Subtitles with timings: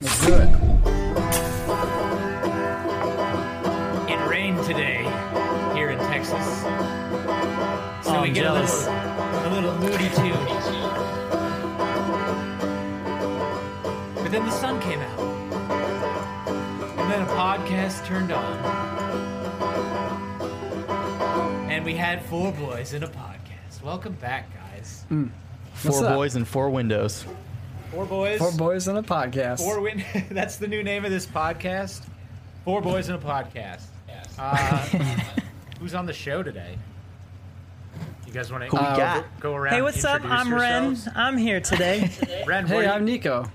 [0.00, 0.48] Let's it.
[4.08, 5.02] It rained today
[5.74, 6.46] here in Texas.
[6.62, 10.34] So Oh, we I'm get a little, a little moody too.
[14.22, 15.18] But then the sun came out.
[16.98, 18.56] And then a podcast turned on.
[21.68, 23.82] And we had four boys in a podcast.
[23.82, 25.04] Welcome back, guys.
[25.08, 25.26] Hmm.
[25.82, 26.14] What's Four up?
[26.14, 27.24] boys and four windows.
[27.90, 28.38] Four boys.
[28.38, 29.58] Four boys on a podcast.
[29.58, 30.04] Four win.
[30.30, 32.02] That's the new name of this podcast.
[32.64, 33.84] Four boys in a podcast.
[34.38, 34.76] Uh,
[35.80, 36.76] who's on the show today?
[38.26, 39.74] You guys want to Who we go around?
[39.74, 40.22] Hey, what's up?
[40.24, 40.84] I'm Ren.
[40.92, 41.08] yourselves?
[41.16, 42.10] I'm here today.
[42.46, 43.50] Ren, Hey, are I'm Niko.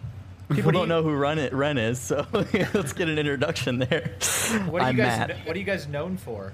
[0.50, 3.80] People do don't you- know who Ren, it, Ren is, so let's get an introduction
[3.80, 4.16] there.
[4.68, 5.28] what are I'm you guys?
[5.28, 5.46] Matt.
[5.46, 6.54] What are you guys known for?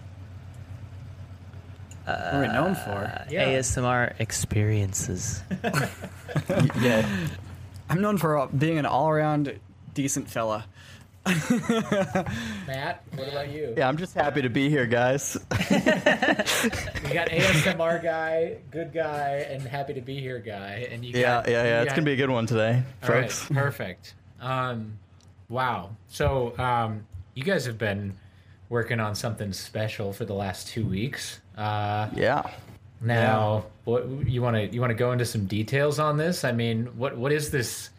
[2.05, 3.25] what are we known for?
[3.29, 3.47] Yeah.
[3.49, 5.41] ASMR experiences.
[6.81, 7.27] yeah,
[7.89, 9.59] I'm known for uh, being an all-around
[9.93, 10.65] decent fella.
[12.67, 13.73] Matt, what about you?
[13.77, 13.87] yeah.
[13.87, 15.37] I'm just happy to be here, guys.
[15.51, 20.87] We got ASMR guy, good guy, and happy to be here guy.
[20.91, 21.75] And you yeah, got, yeah, yeah.
[21.77, 23.47] you It's got- gonna be a good one today, All right, folks.
[23.51, 24.13] perfect.
[24.39, 24.97] Um,
[25.49, 25.91] wow.
[26.07, 28.15] So um, you guys have been
[28.69, 31.39] working on something special for the last two weeks.
[31.57, 32.43] Uh, Yeah.
[33.01, 36.43] Now, what you want to you want to go into some details on this?
[36.43, 37.89] I mean, what what is this?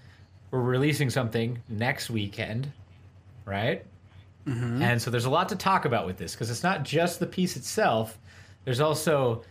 [0.51, 2.71] We're releasing something next weekend,
[3.45, 3.85] right?
[4.47, 4.83] Mm-hmm.
[4.83, 7.27] And so there's a lot to talk about with this because it's not just the
[7.27, 8.19] piece itself.
[8.65, 9.45] There's also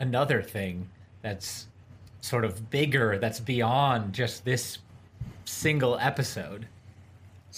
[0.00, 0.88] another thing
[1.22, 1.66] that's
[2.20, 4.78] sort of bigger, that's beyond just this
[5.44, 6.66] single episode.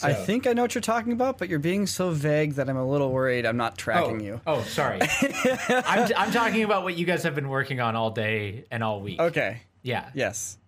[0.02, 2.76] I think I know what you're talking about, but you're being so vague that I'm
[2.76, 4.40] a little worried I'm not tracking oh, you.
[4.46, 5.00] Oh, sorry.
[5.68, 9.00] I'm, I'm talking about what you guys have been working on all day and all
[9.00, 9.20] week.
[9.20, 9.62] Okay.
[9.82, 10.08] Yeah.
[10.14, 10.58] Yes.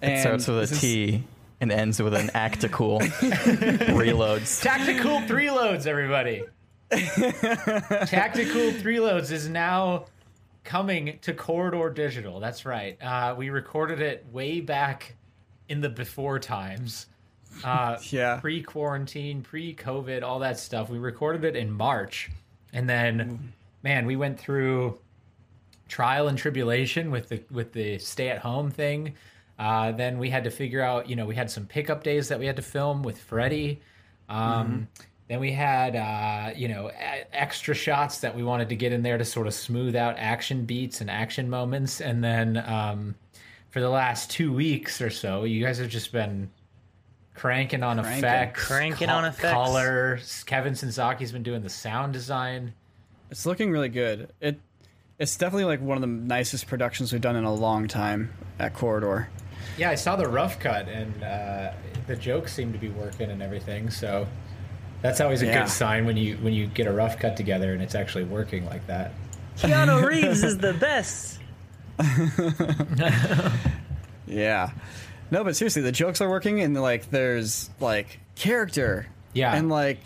[0.00, 1.20] It starts with a T is-
[1.60, 3.00] and ends with an acticool.
[3.00, 4.60] Reloads.
[4.62, 6.42] Tactical three loads, everybody.
[6.90, 10.06] Tactical three loads is now
[10.64, 12.40] coming to Corridor Digital.
[12.40, 13.00] That's right.
[13.00, 15.14] Uh, we recorded it way back
[15.68, 17.06] in the before times.
[17.64, 18.38] Uh, Yeah.
[18.40, 20.88] Pre quarantine, pre COVID, all that stuff.
[20.90, 22.30] We recorded it in March.
[22.72, 23.52] And then,
[23.82, 24.98] man, we went through
[25.88, 29.14] trial and tribulation with the with the stay at home thing.
[29.58, 32.38] Uh, then we had to figure out, you know, we had some pickup days that
[32.38, 33.80] we had to film with Freddie.
[34.28, 34.88] Um,
[35.28, 39.02] Then we had, uh, you know, e- extra shots that we wanted to get in
[39.02, 42.00] there to sort of smooth out action beats and action moments.
[42.00, 43.14] And then um,
[43.70, 46.50] for the last two weeks or so, you guys have just been
[47.34, 48.18] cranking on Cranking.
[48.24, 49.52] effects, Cranking co- on effects.
[49.52, 50.18] color.
[50.46, 52.74] Kevin Senzaki's been doing the sound design.
[53.30, 54.30] It's looking really good.
[54.40, 54.60] It
[55.18, 58.74] it's definitely like one of the nicest productions we've done in a long time at
[58.74, 59.28] Corridor.
[59.78, 61.72] Yeah, I saw the rough cut, and uh,
[62.08, 63.88] the jokes seem to be working and everything.
[63.90, 64.26] So
[65.02, 65.60] that's always a Yeah.
[65.62, 68.66] good sign when you when you get a rough cut together and it's actually working
[68.66, 69.12] like that.
[69.58, 71.38] Keanu Reeves is the best.
[74.26, 74.70] Yeah.
[75.32, 79.06] No, but seriously, the jokes are working, and like there's like character.
[79.32, 79.56] Yeah.
[79.56, 79.98] And like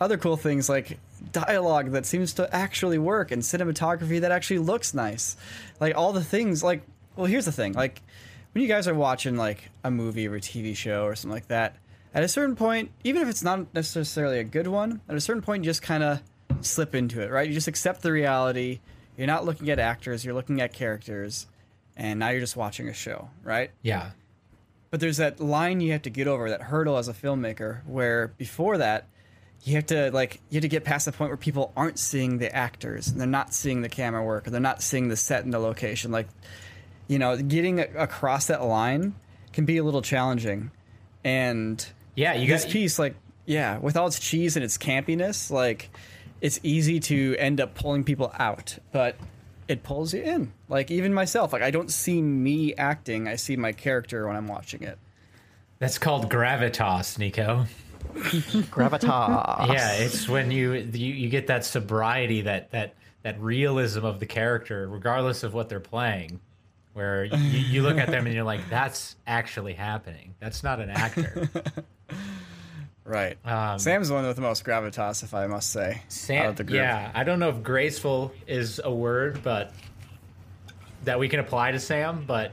[0.00, 1.00] other cool things like
[1.32, 5.36] dialogue that seems to actually work and cinematography that actually looks nice.
[5.80, 6.82] Like all the things like
[7.16, 7.72] well, here's the thing.
[7.72, 8.00] Like
[8.52, 11.48] when you guys are watching like a movie or a TV show or something like
[11.48, 11.74] that,
[12.14, 15.42] at a certain point, even if it's not necessarily a good one, at a certain
[15.42, 16.22] point you just kind of
[16.60, 17.48] slip into it, right?
[17.48, 18.78] You just accept the reality.
[19.16, 21.48] You're not looking at actors, you're looking at characters,
[21.96, 23.72] and now you're just watching a show, right?
[23.82, 24.10] Yeah,
[24.94, 28.28] But there's that line you have to get over, that hurdle as a filmmaker, where
[28.28, 29.08] before that,
[29.64, 32.38] you have to like you have to get past the point where people aren't seeing
[32.38, 35.42] the actors and they're not seeing the camera work or they're not seeing the set
[35.42, 36.12] and the location.
[36.12, 36.28] Like,
[37.08, 39.16] you know, getting a- across that line
[39.52, 40.70] can be a little challenging.
[41.24, 42.34] And yeah.
[42.34, 43.16] You this got piece, like,
[43.46, 45.90] yeah, with all its cheese and its campiness, like,
[46.40, 49.16] it's easy to end up pulling people out, but
[49.68, 50.52] it pulls you in.
[50.68, 54.48] Like even myself, like I don't see me acting; I see my character when I'm
[54.48, 54.98] watching it.
[55.78, 57.66] That's called gravitas, Niko.
[58.14, 59.72] Gravitas.
[59.72, 64.26] Yeah, it's when you, you you get that sobriety, that that that realism of the
[64.26, 66.40] character, regardless of what they're playing.
[66.92, 70.36] Where you, you look at them and you're like, "That's actually happening.
[70.38, 71.50] That's not an actor."
[73.04, 73.36] Right.
[73.44, 75.92] Um, Sam's the one with the most gravitas, if I must say.
[75.92, 76.76] out Sam, of the group.
[76.76, 79.72] yeah, I don't know if graceful is a word, but
[81.04, 82.24] that we can apply to Sam.
[82.26, 82.52] But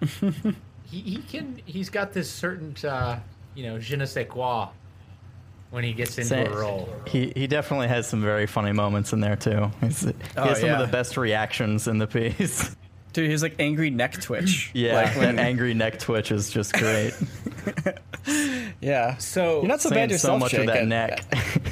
[0.00, 1.60] he, he can.
[1.66, 3.20] He's got this certain, uh,
[3.54, 4.68] you know, je ne sais quoi
[5.70, 6.88] when he gets into Sam- a role.
[7.06, 9.70] He he definitely has some very funny moments in there too.
[9.82, 10.80] He's, he Oh, has some yeah.
[10.80, 12.74] of the best reactions in the piece.
[13.16, 14.70] Dude, his like angry neck twitch.
[14.74, 17.14] Yeah, Like that when, angry neck twitch is just great.
[18.82, 19.16] yeah.
[19.16, 20.66] So You're not so bad yourself, so much Jake.
[20.66, 21.22] with that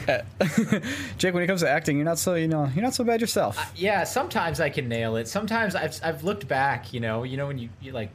[0.08, 0.26] at-
[0.74, 0.82] neck.
[1.18, 3.20] Jake, when it comes to acting, you're not so you know you're not so bad
[3.20, 3.58] yourself.
[3.76, 5.28] yeah, sometimes I can nail it.
[5.28, 6.94] Sometimes I've I've looked back.
[6.94, 8.08] You know, you know when you, you like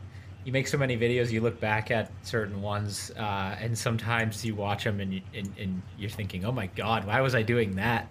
[0.44, 4.56] you make so many videos, you look back at certain ones, uh, and sometimes you
[4.56, 7.76] watch them and, you, and and you're thinking, oh my god, why was I doing
[7.76, 8.08] that?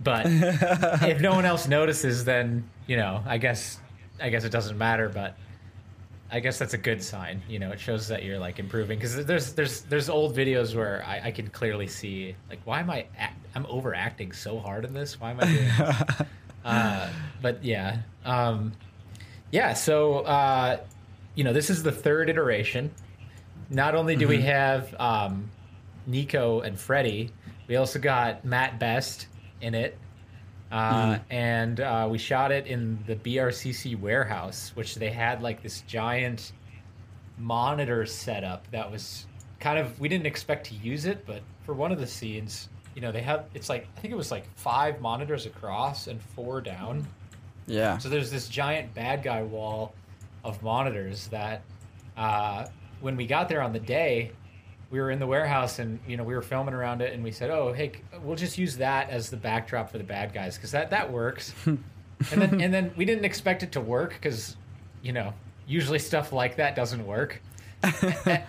[0.00, 3.80] But if no one else notices, then you know, I guess
[4.20, 5.08] I guess it doesn't matter.
[5.08, 5.36] But
[6.30, 7.42] I guess that's a good sign.
[7.48, 11.04] You know, it shows that you're like improving because there's there's there's old videos where
[11.06, 14.92] I, I can clearly see like why am I act, I'm overacting so hard in
[14.92, 15.20] this?
[15.20, 16.22] Why am I doing this?
[16.64, 17.10] uh,
[17.40, 18.72] but yeah, um,
[19.52, 19.72] yeah.
[19.74, 20.78] So uh,
[21.36, 22.90] you know, this is the third iteration.
[23.70, 25.50] Not only do we have um,
[26.08, 27.32] Niko and Freddie,
[27.68, 29.26] we also got Matt Best
[29.60, 29.98] in it.
[30.70, 35.82] Uh, And uh, we shot it in the BRCC warehouse, which they had like this
[35.82, 36.52] giant
[37.38, 39.26] monitor setup that was
[39.60, 43.00] kind of, we didn't expect to use it, but for one of the scenes, you
[43.02, 46.60] know, they have, it's like, I think it was like five monitors across and four
[46.60, 47.06] down.
[47.66, 47.98] Yeah.
[47.98, 49.94] So there's this giant bad guy wall
[50.44, 51.62] of monitors that
[52.16, 52.66] uh,
[53.00, 54.32] when we got there on the day,
[54.90, 57.32] we were in the warehouse and you know we were filming around it and we
[57.32, 57.92] said, "Oh, hey,
[58.22, 61.52] we'll just use that as the backdrop for the bad guys because that that works."
[61.66, 61.80] and
[62.30, 64.56] then and then we didn't expect it to work because
[65.02, 65.32] you know
[65.66, 67.42] usually stuff like that doesn't work.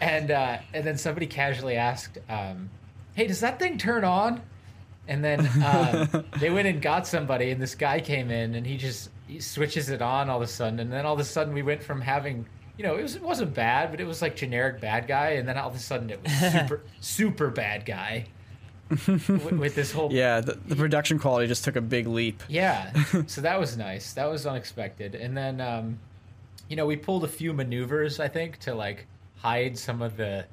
[0.01, 2.69] And uh, and then somebody casually asked, um,
[3.13, 4.42] "Hey, does that thing turn on?"
[5.07, 8.78] And then uh, they went and got somebody, and this guy came in, and he
[8.78, 11.54] just he switches it on all of a sudden, and then all of a sudden
[11.54, 12.45] we went from having,
[12.77, 15.47] you know, it was it wasn't bad, but it was like generic bad guy, and
[15.47, 18.25] then all of a sudden it was super super bad guy
[18.89, 22.44] with, with this whole Yeah, the, the production quality just took a big leap.
[22.47, 22.91] yeah,
[23.27, 24.13] so that was nice.
[24.13, 25.15] That was unexpected.
[25.15, 26.00] And then, um,
[26.69, 29.07] you know, we pulled a few maneuvers, I think, to like
[29.38, 30.45] hide some of the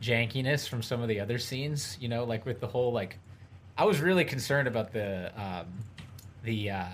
[0.00, 1.96] jankiness from some of the other scenes.
[2.00, 3.18] You know, like with the whole like,
[3.76, 5.66] I was really concerned about the um,
[6.44, 6.84] the uh,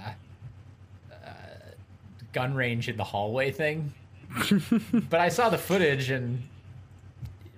[1.13, 1.29] uh,
[2.33, 3.93] gun range in the hallway thing,
[5.11, 6.43] but I saw the footage and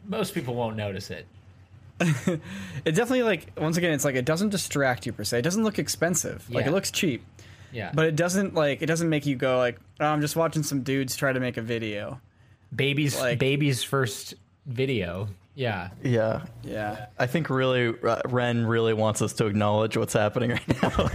[0.06, 1.26] most people won't notice it.
[2.84, 5.40] It definitely like once again, it's like it doesn't distract you per se.
[5.40, 6.48] It doesn't look expensive.
[6.48, 7.22] Like it looks cheap,
[7.72, 10.62] Yeah, but it doesn't like it doesn't make you go like, oh, I'm just watching
[10.62, 12.20] some dudes try to make a video.
[12.74, 14.34] baby's like- baby's first
[14.66, 15.28] video.
[15.54, 15.90] Yeah.
[16.02, 16.44] Yeah.
[16.62, 17.06] Yeah.
[17.18, 20.90] I think really uh, Ren really wants us to acknowledge what's happening right now.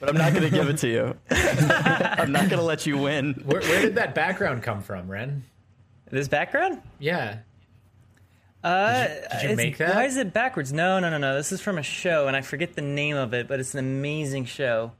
[0.00, 1.16] but I'm not going to give it to you.
[1.30, 3.42] I'm not going to let you win.
[3.46, 5.44] Where, where did that background come from, Ren?
[6.10, 6.82] This background?
[6.98, 7.38] Yeah.
[8.64, 9.94] Uh, did you it's- make that?
[9.94, 10.72] Why is it backwards?
[10.72, 11.36] No, no, no, no.
[11.36, 13.80] This is from a show, and I forget the name of it, but it's an
[13.80, 14.92] amazing show.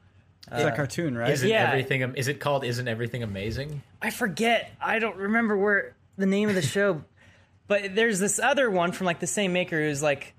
[0.51, 1.31] It's a cartoon, right?
[1.31, 1.69] Isn't Yeah.
[1.69, 2.01] everything?
[2.15, 2.65] Is it called?
[2.65, 3.83] Isn't everything amazing?
[4.01, 4.71] I forget.
[4.81, 7.03] I don't remember where the name of the show,
[7.69, 10.35] but there's this other one from like the same maker who's like,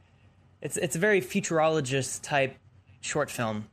[0.62, 2.56] it's it's a very futurologist type
[3.02, 3.68] short film,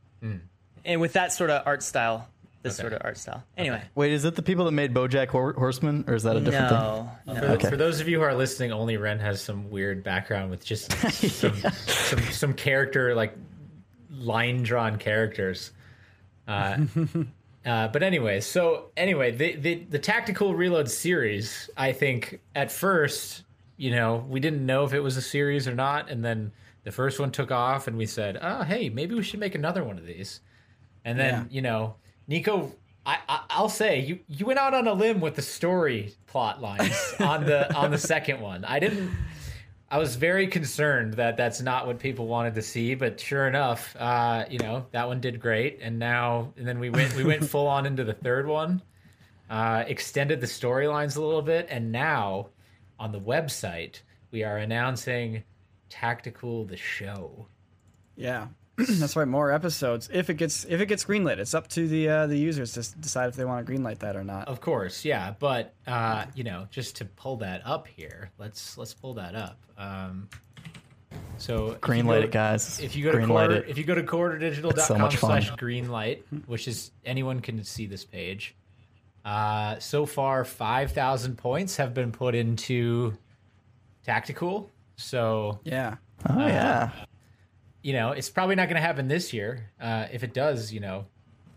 [0.85, 2.27] and with that sort of art style.
[2.63, 2.81] This Okay.
[2.89, 3.43] sort of art style.
[3.55, 6.41] Anyway, Wait, is it the people that made BoJack Hor- Horseman, or is that a
[6.41, 6.77] different thing?
[6.79, 7.35] no, no.
[7.35, 7.69] For, Okay.
[7.69, 10.91] for those of you who are listening, only Ren has some weird background with just
[11.11, 13.33] some some, some character like
[14.11, 15.71] line drawn characters.
[16.47, 16.77] Uh,
[17.67, 23.43] uh, but anyway, so anyway, the, the the tactical reload series, I think at first,
[23.75, 26.51] you know, we didn't know if it was a series or not, and then
[26.83, 29.83] the first one took off, and we said, oh, hey, maybe we should make another
[29.83, 30.39] one of these.
[31.03, 31.43] And then Yeah.
[31.49, 31.95] you know,
[32.29, 32.71] Niko,
[33.05, 36.61] I, I I'll say you you went out on a limb with the story plot
[36.61, 38.63] lines on the on the second one.
[38.65, 39.11] I didn't.
[39.89, 43.95] I was very concerned that that's not what people wanted to see, but sure enough,
[43.97, 45.79] uh, you know that one did great.
[45.81, 48.81] And now, and then we went we went full on into the third one,
[49.49, 52.49] uh, extended the storylines a little bit, and now
[52.99, 54.01] on the website
[54.31, 55.43] we are announcing
[55.89, 57.47] Tactical the show.
[58.17, 59.27] Yeah, that's right.
[59.27, 61.37] More episodes if it gets if it gets greenlit.
[61.37, 64.15] It's up to the uh, the users to decide if they want to greenlight that
[64.15, 64.47] or not.
[64.47, 68.93] Of course, yeah, but uh, you know, just to pull that up here, let's let's
[68.93, 69.59] pull that up.
[69.77, 70.27] Um,
[71.37, 72.79] so Greenlight it, guys.
[72.79, 73.69] If you go to Greenlight Corridor, it.
[73.69, 75.41] if you go to corridordigital.com so much fun.
[75.41, 78.55] slash greenlight, which is anyone can see this page.
[79.23, 83.17] Uh, so far, five thousand points have been put into
[84.03, 84.69] tactical.
[84.95, 85.97] So Yeah,
[86.27, 86.91] Oh yeah.
[87.87, 89.69] You know, it's probably not going to happen this year.
[89.79, 91.05] Uh, if it does, you know,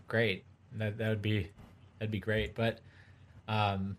[0.07, 0.45] great.
[0.77, 1.49] That that would be
[1.99, 2.55] that'd be great.
[2.55, 2.79] But
[3.49, 3.97] um,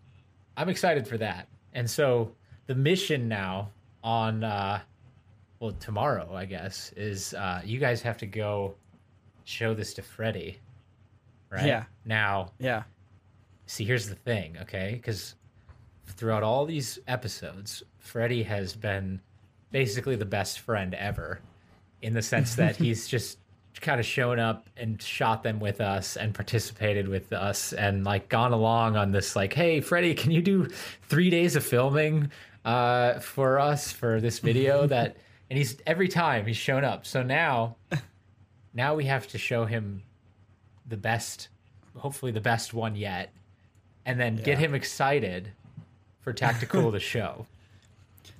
[0.57, 1.47] I'm excited for that.
[1.73, 2.31] And so
[2.65, 3.69] the mission now
[4.03, 4.79] on uh,
[5.59, 8.73] well tomorrow, I guess, is uh, you guys have to go
[9.43, 10.57] show this to Freddie.
[11.51, 11.83] Right Yeah.
[12.03, 12.81] now, yeah.
[13.67, 15.35] see here's the thing okay because
[16.07, 19.21] throughout all these episodes freddie has been
[19.71, 21.39] basically the best friend ever
[22.03, 23.39] in the sense that he's just
[23.81, 28.29] kind of shown up and shot them with us and participated with us and like
[28.29, 30.69] gone along on this like hey freddie can you do
[31.09, 32.31] three days of filming
[32.63, 35.17] uh for us for this video that
[35.53, 37.05] and he's every time he's shown up.
[37.05, 37.75] So now
[38.73, 40.01] now we have to show him
[40.87, 41.49] the best
[41.95, 43.31] hopefully the best one yet
[44.03, 45.51] and then get him excited
[46.21, 47.45] for tactical the show.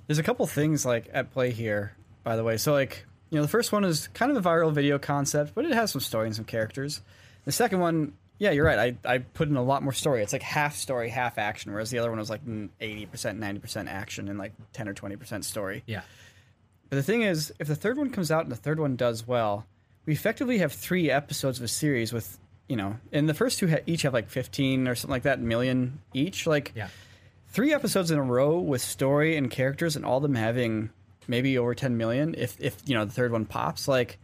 [0.08, 1.94] There's a couple things like at play here,
[2.24, 2.56] by the way.
[2.56, 5.64] So like, you know, the first one is kind of a viral video concept, but
[5.64, 7.00] it has some story and some characters.
[7.46, 8.96] The second one, yeah, you're right.
[9.04, 10.22] I, I put in a lot more story.
[10.22, 13.88] It's like half story, half action, whereas the other one was like mm, 80%, 90%
[13.88, 15.82] action and like 10 or 20% story.
[15.84, 16.02] yeah
[16.90, 19.26] But the thing is, if the third one comes out and the third one does
[19.26, 19.66] well,
[20.06, 22.38] we effectively have three episodes of a series with,
[22.68, 25.40] you know, and the first two ha- each have like 15 or something like that
[25.40, 26.46] million each.
[26.46, 26.86] Like, yeah
[27.48, 30.90] three episodes in a row with story and characters and all of them having
[31.28, 33.88] maybe over 10 million if if you know the third one pops.
[33.88, 34.18] Like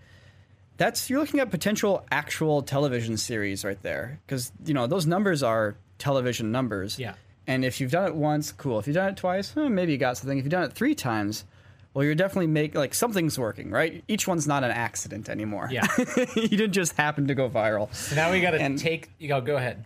[0.77, 4.21] that's you're looking at potential actual television series right there.
[4.27, 6.99] Because you know those numbers are television numbers.
[6.99, 7.15] Yeah.
[7.47, 8.79] and if you've done it once cool.
[8.79, 10.39] If you've done it twice eh, maybe you got something.
[10.39, 11.45] If you've done it three times
[11.93, 14.03] well you're definitely make like something's working right?
[14.09, 15.69] Each one's not an accident anymore.
[15.71, 15.87] Yeah.
[16.37, 17.93] you didn't just happen to go viral.
[17.95, 19.85] So now we gotta And- take you go go ahead.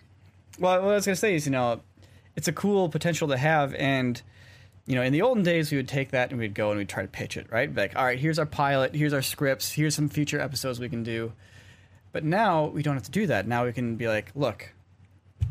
[0.58, 1.80] Well, what I was gonna say is, you know,
[2.36, 4.20] it's a cool potential to have, and
[4.86, 6.88] you know, in the olden days, we would take that and we'd go and we'd
[6.88, 7.74] try to pitch it, right?
[7.74, 11.02] Like, all right, here's our pilot, here's our scripts, here's some future episodes we can
[11.02, 11.32] do.
[12.12, 13.46] But now we don't have to do that.
[13.46, 14.72] Now we can be like, look,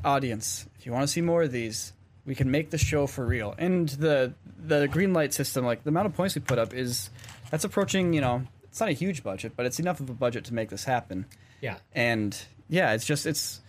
[0.05, 1.93] audience, if you want to see more of these,
[2.25, 3.53] we can make the show for real.
[3.57, 4.33] And the
[4.65, 7.09] the green light system, like the amount of points we put up, is
[7.51, 8.13] that's approaching.
[8.13, 10.69] You know, it's not a huge budget, but it's enough of a budget to make
[10.69, 11.25] this happen
[11.63, 13.61] yeah and yeah it's just it's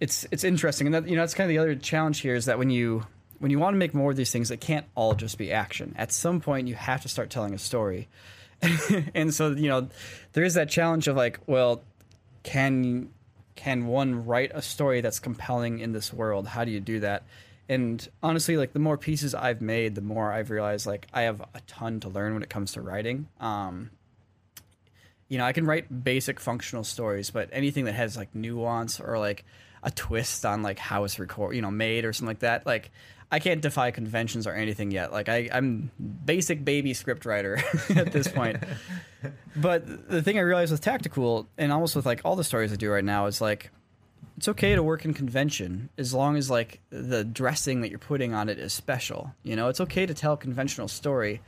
[0.00, 2.46] it's it's interesting and that you know that's kind of the other challenge here is
[2.46, 3.06] that when you
[3.42, 5.96] when you want to make more of these things it can't all just be action.
[5.98, 8.08] At some point you have to start telling a story.
[9.14, 9.88] And so you know
[10.32, 11.82] there is that challenge of like well
[12.44, 13.10] can
[13.56, 16.46] can one write a story that's compelling in this world?
[16.46, 17.24] How do you do that?
[17.68, 21.40] And honestly like the more pieces i've made the more i've realized like i have
[21.40, 23.26] a ton to learn when it comes to writing.
[23.40, 23.90] Um
[25.28, 29.18] you know, I can write basic functional stories, but anything that has like nuance or
[29.18, 29.46] like
[29.82, 32.90] a twist on like how it's record, you know, made or something like that, like
[33.32, 35.10] I can't defy conventions or anything yet.
[35.10, 35.90] Like I, I'm
[36.24, 37.58] basic baby script writer
[37.96, 38.58] at this point.
[39.56, 42.76] but the thing I realized with Tactical and almost with like all the stories I
[42.76, 43.70] do right now is like
[44.36, 48.34] it's okay to work in convention as long as like the dressing that you're putting
[48.34, 49.34] on it is special.
[49.42, 51.40] You know, it's okay to tell a conventional story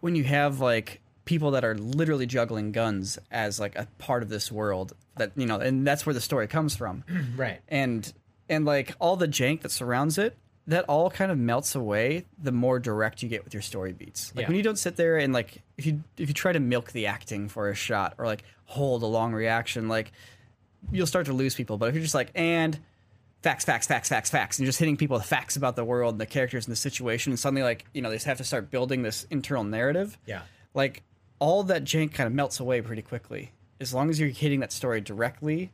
[0.00, 4.30] when you have like people that are literally juggling guns as like a part of
[4.30, 7.04] this world that you know and that's where the story comes from
[7.36, 8.12] right and
[8.48, 10.36] and like all the jank that surrounds it
[10.66, 14.32] that all kind of melts away the more direct you get with your story beats.
[14.34, 14.48] Like Yeah.
[14.48, 17.06] when you don't sit there and like if you if you try to milk the
[17.06, 20.12] acting for a shot or like hold a long reaction like
[20.92, 21.76] you'll start to lose people.
[21.76, 22.78] But if you're just like and
[23.42, 26.14] facts facts facts facts facts and you're just hitting people with facts about the world
[26.14, 28.44] and the characters and the situation and suddenly like you know they just have to
[28.44, 30.42] start building this internal narrative yeah.
[30.74, 31.02] like
[31.38, 33.52] all that jank kind of melts away pretty quickly.
[33.80, 35.72] As long as you're hitting that story directly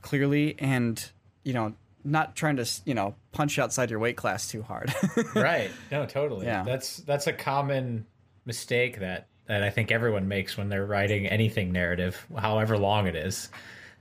[0.00, 1.10] clearly and
[1.42, 1.74] you know
[2.10, 4.92] not trying to you know punch outside your weight class too hard.
[5.34, 5.70] Right.
[5.90, 6.46] No totally.
[6.46, 6.62] Yeah.
[6.64, 8.06] that's that's a common
[8.44, 13.14] mistake that that i think everyone makes when they're writing anything narrative however long it
[13.16, 13.50] is.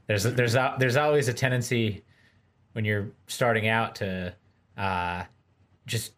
[0.08, 2.04] There's there's there's always a tendency
[2.74, 4.34] when you're starting out to
[4.78, 5.24] uh
[5.86, 6.14] just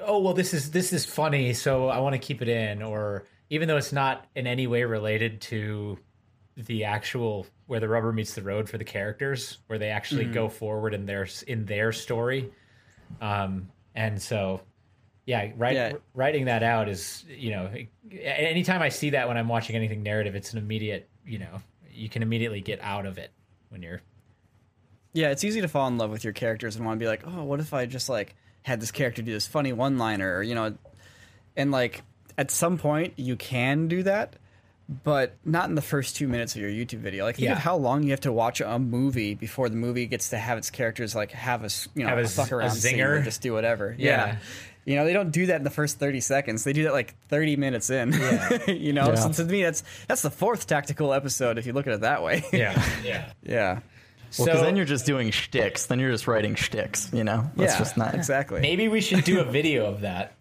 [0.00, 3.26] oh well this is this is funny so i want to keep it in or
[3.50, 5.98] even though it's not in any way related to
[6.66, 10.48] the actual where the rubber meets the road for the characters where they actually go
[10.48, 12.50] forward in their in their story
[13.20, 14.60] um and so
[15.26, 15.92] yeah, write, Yeah.
[16.14, 17.70] writing that out is you know,
[18.10, 22.08] anytime I see that when I'm watching anything narrative, it's an immediate you know, you
[22.08, 23.30] can immediately get out of it
[23.68, 24.00] when you're
[25.12, 27.22] Yeah, it's easy to fall in love with your characters and want to be like,
[27.26, 30.42] oh, what if I just like had this character do this funny one liner, or
[30.42, 30.74] you know,
[31.56, 32.02] and like
[32.38, 34.36] at some point you can do that,
[35.04, 37.24] but not in the first two minutes of your YouTube video.
[37.24, 37.52] Like think Yeah.
[37.52, 40.58] of how long you have to watch a movie before the movie gets to have
[40.58, 43.00] its characters like have a you know Have a a z- fuck a around scene
[43.00, 43.24] or zinger.
[43.24, 43.94] just do whatever.
[43.98, 44.26] Yeah.
[44.26, 44.36] Yeah.
[44.86, 46.64] You know, they don't do that in the first 30 seconds.
[46.64, 48.12] They do that like 30 minutes in.
[48.12, 48.64] Yeah.
[48.70, 49.14] you know, Yeah.
[49.14, 52.22] so to me that's that's the fourth tactical episode if you look at it that
[52.24, 52.42] way.
[52.52, 53.30] yeah yeah.
[53.44, 53.72] yeah.
[54.38, 55.86] Well, because So- then you're just doing shticks.
[55.86, 57.10] Then you're just writing shticks.
[57.12, 58.60] You know, that's yeah, just not exactly.
[58.60, 60.34] Maybe we should do a video of that.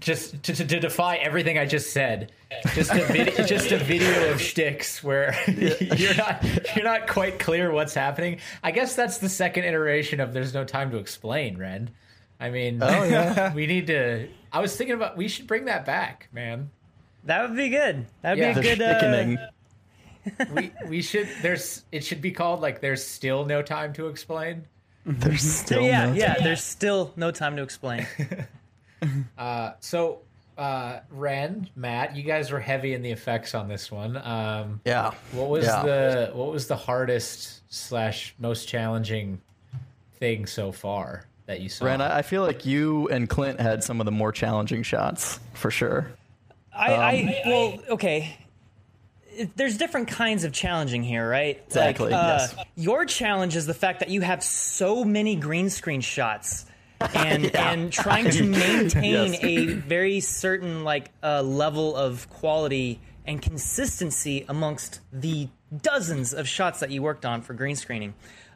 [0.00, 2.32] Just to, to, to defy everything I just said,
[2.74, 6.42] just a vid- just a video of shticks where you're not
[6.74, 8.38] you're not quite clear what's happening.
[8.62, 11.90] I guess that's the second iteration of "There's no time to explain." Ren,
[12.40, 14.28] I mean, oh yeah, we need to.
[14.52, 16.70] I was thinking about we should bring that back, man.
[17.24, 18.06] That would be good.
[18.22, 18.60] That would Yeah.
[18.60, 19.38] be a good.
[19.38, 20.46] Uh.
[20.54, 21.28] We we should.
[21.42, 24.64] There's it should be called like "There's still no time to explain."
[25.04, 26.36] There's still yeah, no yeah.
[26.40, 28.06] There's still no time to explain.
[29.80, 30.20] So,
[30.58, 34.16] uh, Ren, Matt, you guys were heavy in the effects on this one.
[34.16, 35.12] Um, Yeah.
[35.32, 35.82] What was Yeah.
[35.82, 39.40] the what was the hardest slash most challenging
[40.18, 41.86] thing so far that you saw?
[41.86, 45.40] Ren, I I feel like you and Clint had some of the more challenging shots
[45.54, 46.12] for sure.
[46.74, 48.36] I, I well, okay.
[49.56, 51.62] There's different kinds of challenging here, right?
[51.66, 52.54] Exactly, Like, uh, yes.
[52.76, 56.66] Your challenge is the fact that you have so many green screen shots,
[57.14, 59.38] and and trying to maintain Yes.
[59.44, 65.48] a very certain like uh, level of quality and consistency amongst the
[65.82, 68.14] dozens of shots that you worked on for green screening.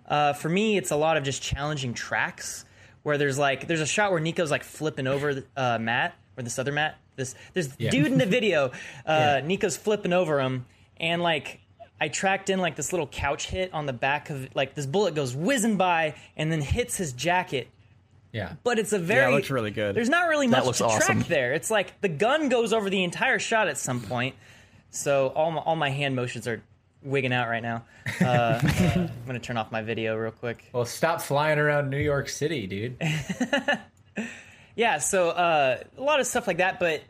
[0.09, 2.65] Uh, for me, it's a lot of just challenging tracks
[3.03, 6.59] where there's like there's a shot where Niko's like flipping over uh, Matt or this
[6.59, 6.97] other Matt.
[7.17, 7.91] This there's Yeah.
[7.91, 8.67] dude in the video.
[9.07, 9.41] Uh, Yeah.
[9.41, 10.67] Niko's flipping over him,
[10.99, 11.61] and like
[12.01, 15.15] I tracked in like this little couch hit on the back of like this bullet
[15.15, 17.69] goes whizzing by and then hits his jacket.
[18.37, 18.53] Yeah.
[18.63, 19.97] But it's a very Yeah, looks really good.
[19.97, 21.19] There's not really much looks to awesome.
[21.19, 21.53] track there.
[21.55, 24.35] It's like the gun goes over the entire shot at some point.
[24.91, 26.63] So all my, all my hand motions are
[27.03, 27.85] wigging out right now.
[28.21, 28.61] Uh,
[28.95, 30.69] I'm gonna turn off my video real quick.
[30.73, 32.97] Well, stop flying around New York City, dude.
[34.77, 37.03] Yeah, so uh, a lot of stuff like that, but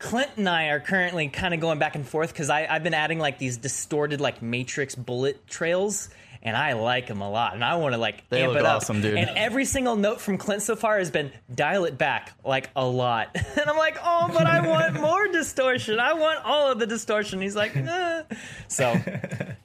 [0.00, 3.20] Clint and I are currently kind of going back and forth because I've been adding
[3.20, 6.10] like these distorted like matrix bullet trails,
[6.44, 8.66] and I like them a lot, and I want to like They amp look it
[8.66, 8.76] up.
[8.76, 9.16] awesome, dude.
[9.16, 12.84] And every single note from Clint so far has been dial it back like a
[12.86, 15.98] lot, and I'm like, oh, but I want more distortion.
[15.98, 17.40] I want all of the distortion.
[17.40, 18.22] He's like, eh.
[18.68, 18.94] so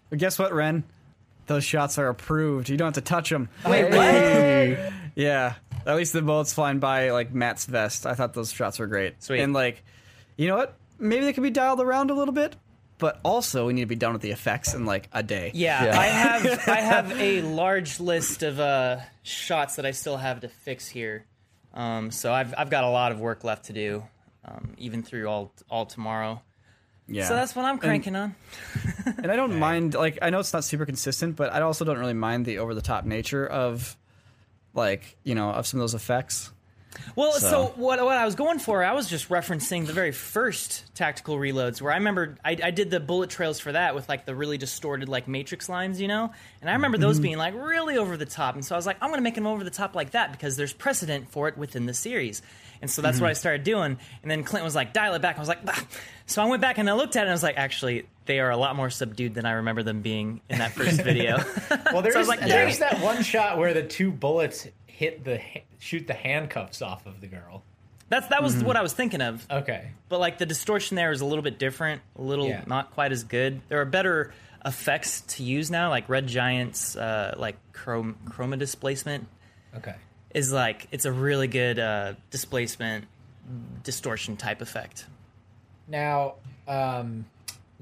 [0.09, 0.83] But guess what, Ren?
[1.47, 2.69] Those shots are approved.
[2.69, 3.49] You don't have to touch them.
[3.65, 4.93] wait, what?
[5.15, 5.55] Yeah.
[5.85, 8.05] At least the bullets flying by like Matt's vest.
[8.05, 9.23] I thought those shots were great.
[9.23, 9.39] Sweet.
[9.41, 9.83] And like,
[10.37, 10.75] you know what?
[10.99, 12.55] Maybe they could be dialed around a little bit,
[12.99, 15.51] but also we need to be done with the effects in like a day.
[15.55, 15.99] Yeah, Yeah.
[15.99, 20.49] I have I have a large list of uh, shots that I still have to
[20.49, 21.25] fix here.
[21.73, 24.03] Um, so I've I've got a lot of work left to do,
[24.45, 26.41] um, even through all all tomorrow.
[27.07, 27.27] Yeah.
[27.27, 28.35] So that's what I'm cranking on.
[29.05, 31.97] and I don't mind like I know it's not super consistent, but I also don't
[31.97, 33.97] really mind the over the top nature of
[34.75, 36.51] like, you know, of some of those effects.
[37.15, 40.11] Well, so, So- what what I was going for, I was just referencing the very
[40.11, 44.09] first tactical reloads, where I remember I, I did the bullet trails for that with
[44.09, 47.01] like the really distorted like matrix lines, you know, and I remember Mm-hmm.
[47.03, 49.35] those being like really over the top, and so I was like, I'm gonna make
[49.35, 52.41] them over the top like that because there's precedent for it within the series,
[52.81, 53.23] and so that's Mm-hmm.
[53.25, 53.97] what I started doing.
[54.23, 55.35] And then Clint was like, dial it back.
[55.37, 55.77] I was like, bah.
[56.25, 58.39] so I went back and I looked at it, and I was like, actually, they
[58.39, 61.37] are a lot more subdued than I remember them being in that first video.
[61.91, 64.67] Well, there's I was like, there's that one shot where the two bullets
[64.99, 65.39] hit the
[65.79, 67.63] shoot the handcuffs off of the girl.
[68.09, 68.43] that's that Mm-hmm.
[68.43, 69.45] was what I was thinking of.
[69.49, 69.91] Okay.
[70.09, 72.63] but like the distortion there is a little bit different, a little Yeah.
[72.67, 73.61] not quite as good.
[73.69, 74.33] There are better
[74.65, 79.27] effects to use now, like Red Giant's uh, like chrome, chroma displacement
[79.77, 79.95] Okay.
[80.33, 83.05] is like it's a really good uh, displacement
[83.83, 85.05] distortion type effect.
[85.87, 86.35] Now,
[86.67, 87.25] um,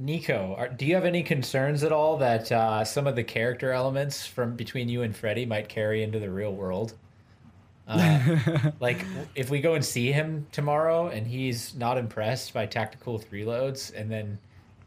[0.02, 3.72] Niko, are, do you have any concerns at all that uh, some of the character
[3.72, 6.94] elements from between you and Freddie might carry into the real world?
[7.88, 13.18] Uh, like, if we go and see him tomorrow and he's not impressed by tactical
[13.18, 14.38] three loads, and then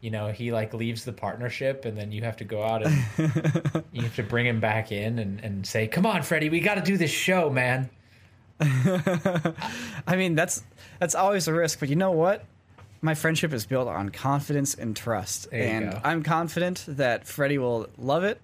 [0.01, 3.83] you know he like leaves the partnership, and then you have to go out and
[3.91, 6.75] you have to bring him back in and, and say, "Come on, Freddie, we got
[6.75, 7.89] to do this show, man."
[8.59, 10.63] I mean, that's
[10.99, 12.45] that's always a risk, but you know what?
[13.01, 15.99] My friendship is built on confidence and trust, There and.
[16.03, 18.43] I'm confident that Freddie will love it.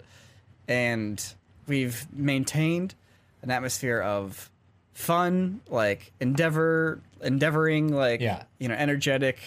[0.66, 1.24] And
[1.66, 2.94] we've maintained
[3.42, 4.50] an atmosphere of
[4.94, 8.42] fun, like endeavor, endeavoring, like Yeah.
[8.58, 9.38] you know, energetic,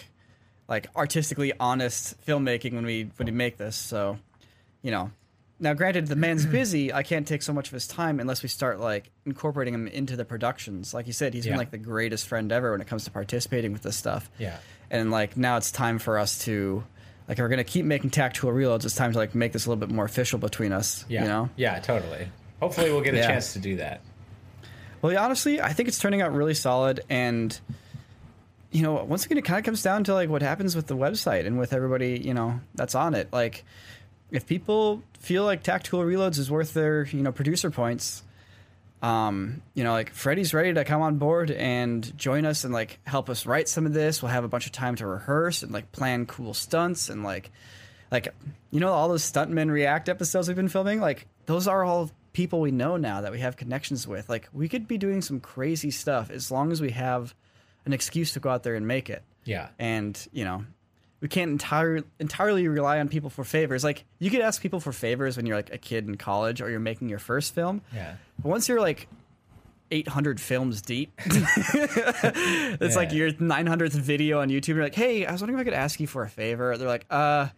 [0.67, 3.75] like artistically honest filmmaking when we when we make this.
[3.75, 4.17] So,
[4.81, 5.11] you know,
[5.59, 6.93] now granted, the man's busy.
[6.93, 10.15] I can't take so much of his time unless we start like incorporating him into
[10.15, 10.93] the productions.
[10.93, 11.51] Like you said, he's Yeah.
[11.53, 14.29] been like the greatest friend ever when it comes to participating with this stuff.
[14.37, 14.57] Yeah.
[14.89, 16.83] And like now it's time for us to.
[17.27, 18.83] Like if we're gonna keep making tactical reloads.
[18.83, 21.05] It's time to like make this a little bit more official between us.
[21.07, 21.21] Yeah.
[21.21, 21.49] You know.
[21.55, 22.27] Yeah, totally.
[22.61, 23.27] Hopefully, we'll get a Yeah.
[23.27, 24.01] chance to do that.
[25.01, 27.59] Well, honestly, I think it's turning out really solid, and
[28.71, 30.95] you know, once again, it kind of comes down to like what happens with the
[30.95, 33.27] website and with everybody, you know, that's on it.
[33.33, 33.65] Like,
[34.31, 38.23] if people feel like Tactical Reloads is worth their, you know, producer points,
[39.01, 42.99] um, you know, like Freddie's ready to come on board and join us and like
[43.05, 44.21] help us write some of this.
[44.21, 47.51] We'll have a bunch of time to rehearse and like plan cool stunts and like,
[48.09, 48.33] like,
[48.69, 51.01] you know, all those stuntmen react episodes we've been filming.
[51.01, 54.29] Like, those are all people we know now that we have connections with.
[54.29, 57.35] Like, we could be doing some crazy stuff as long as we have
[57.85, 59.23] an excuse to go out there and make it.
[59.43, 59.69] Yeah.
[59.79, 60.65] And you know,
[61.19, 63.83] we can't entirely entirely rely on people for favors.
[63.83, 66.69] Like, you could ask people for favors when you're like a kid in college or
[66.69, 67.81] you're making your first film.
[67.93, 68.15] Yeah.
[68.39, 69.07] But once you're like
[69.91, 74.69] 800 films deep, it's like your 900th video on YouTube.
[74.69, 76.77] You're like, hey, I was wondering if I could ask you for a favor.
[76.77, 77.49] They're like, uh,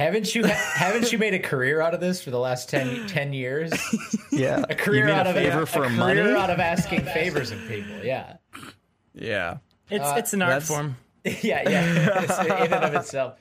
[0.00, 3.32] Haven't you haven't you made a career out of this for the last 10, 10
[3.34, 3.70] years?
[4.32, 4.64] Yeah.
[4.70, 6.20] A career out a of favor a, for a career money.
[6.20, 8.02] out of asking favors of people.
[8.02, 8.36] Yeah.
[9.12, 9.58] yeah.
[9.90, 10.96] It's uh, it's an art form.
[11.24, 12.22] Yeah, yeah.
[12.22, 13.38] It's in and of itself.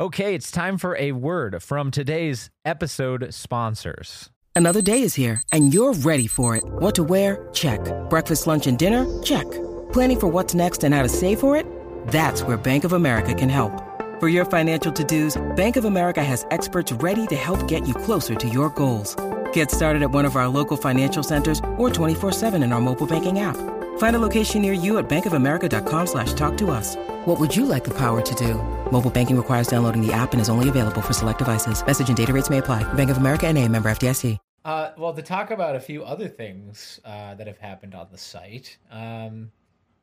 [0.00, 4.30] Okay, it's time for a word from today's episode sponsors.
[4.56, 6.64] Another day is here, and you're ready for it.
[6.64, 7.50] What to wear?
[7.52, 7.80] Check.
[8.08, 9.04] Breakfast, lunch, and dinner?
[9.22, 9.50] Check.
[9.92, 11.66] Planning for what's next and how to save for it?
[12.06, 13.91] That's where Bank of America can help.
[14.22, 18.36] For your financial to-dos, Bank of America has experts ready to help get you closer
[18.36, 19.16] to your goals.
[19.52, 23.40] Get started at one of our local financial centers or 24-7 in our mobile banking
[23.40, 23.56] app.
[23.98, 26.94] Find a location near you at bankofamerica.com slash talk to us.
[27.26, 28.62] What would you like the power to do?
[28.92, 31.84] Mobile banking requires downloading the app and is only available for select devices.
[31.84, 32.84] Message and data rates may apply.
[32.92, 34.38] Bank of America and a member FDIC.
[34.64, 38.18] Uh, well, to talk about a few other things uh, that have happened on the
[38.18, 38.76] site.
[38.88, 39.50] Um,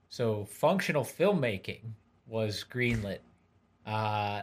[0.09, 1.93] so, functional filmmaking
[2.27, 3.19] was greenlit.
[3.89, 4.41] Uh,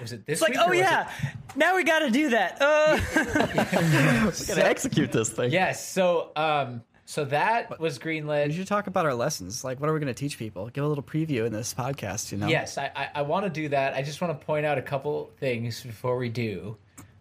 [0.00, 1.10] was it this It's like, oh or was yeah,
[1.54, 2.56] now we got to do that.
[2.60, 2.98] Uh,
[4.40, 5.50] We gotta execute this thing.
[5.50, 5.86] Yes.
[5.86, 8.54] So, um, so that was greenlit We greenlit.
[8.54, 9.64] should talk about our lessons.
[9.64, 10.70] Like, what are we going to teach people?
[10.70, 12.46] Give a little preview in this podcast, you know?
[12.46, 13.94] Yes, I, I, I want to do that.
[13.94, 16.76] I just want to point out a couple things before we do.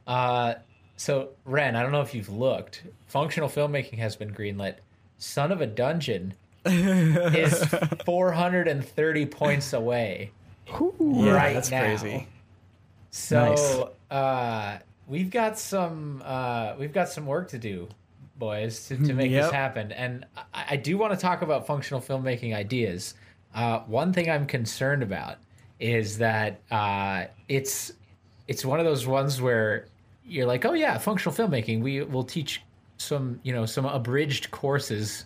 [0.08, 0.54] Uh,
[0.96, 2.84] so, Ren, I don't know if you've looked.
[3.08, 4.76] Functional filmmaking has been greenlit.
[5.18, 6.36] Son of a Dungeon
[6.66, 7.64] is
[8.06, 10.32] 430 points away.
[11.00, 11.82] Yeah, right that's now.
[11.82, 12.28] crazy.
[13.12, 17.90] So uh, we've got some uh, we've got some work to do,
[18.38, 19.92] boys, to, to make this happen.
[19.92, 23.16] And I, I do want to talk about functional filmmaking ideas.
[23.54, 25.38] Uh, one thing I'm concerned about
[25.80, 27.94] is that uh, it's
[28.48, 29.88] it's one of those ones where
[30.26, 31.82] you're like, oh yeah, functional filmmaking.
[31.82, 32.62] We will teach
[32.98, 35.26] some you know some abridged courses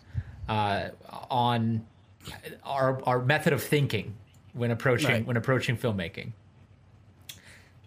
[0.50, 0.90] uh,
[1.30, 1.86] on
[2.64, 4.16] our our method of thinking
[4.56, 5.26] when approaching Right.
[5.28, 6.32] when approaching filmmaking.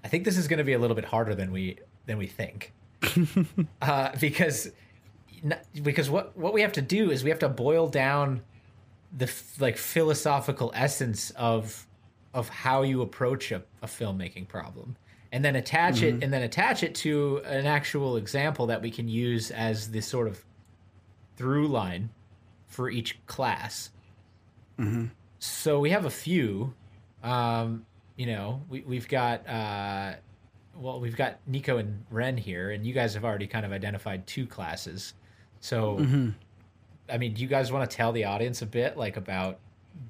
[0.04, 2.26] I think this is going to be a little bit harder than we than we
[2.28, 2.72] think,
[3.83, 4.70] uh, because
[5.83, 8.42] because what what we have to do is we have to boil down
[9.16, 11.87] the f- like philosophical essence of
[12.35, 14.96] of how you approach a, a filmmaking problem,
[15.33, 19.09] and then attach it and then attach it to an actual example that we can
[19.09, 20.44] use as the sort of
[21.37, 22.11] through line
[22.68, 23.90] for each class.
[25.38, 26.74] So we have a few.
[27.22, 27.85] Um,
[28.16, 30.14] you know, we we've got uh,
[30.77, 34.27] well, we've got Niko and Ren here, and you guys have already kind of identified
[34.27, 35.14] two classes.
[35.61, 35.98] So,
[37.11, 39.59] I mean, do you guys want to tell the audience a bit, like about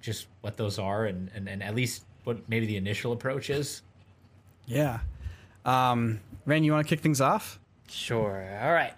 [0.01, 3.83] just what those are, and and, and at least what maybe the initial approach is?
[4.67, 5.01] Yeah.
[5.65, 7.59] Um, Ren, you want to kick things off?
[7.91, 8.47] sure.
[8.63, 8.93] All right.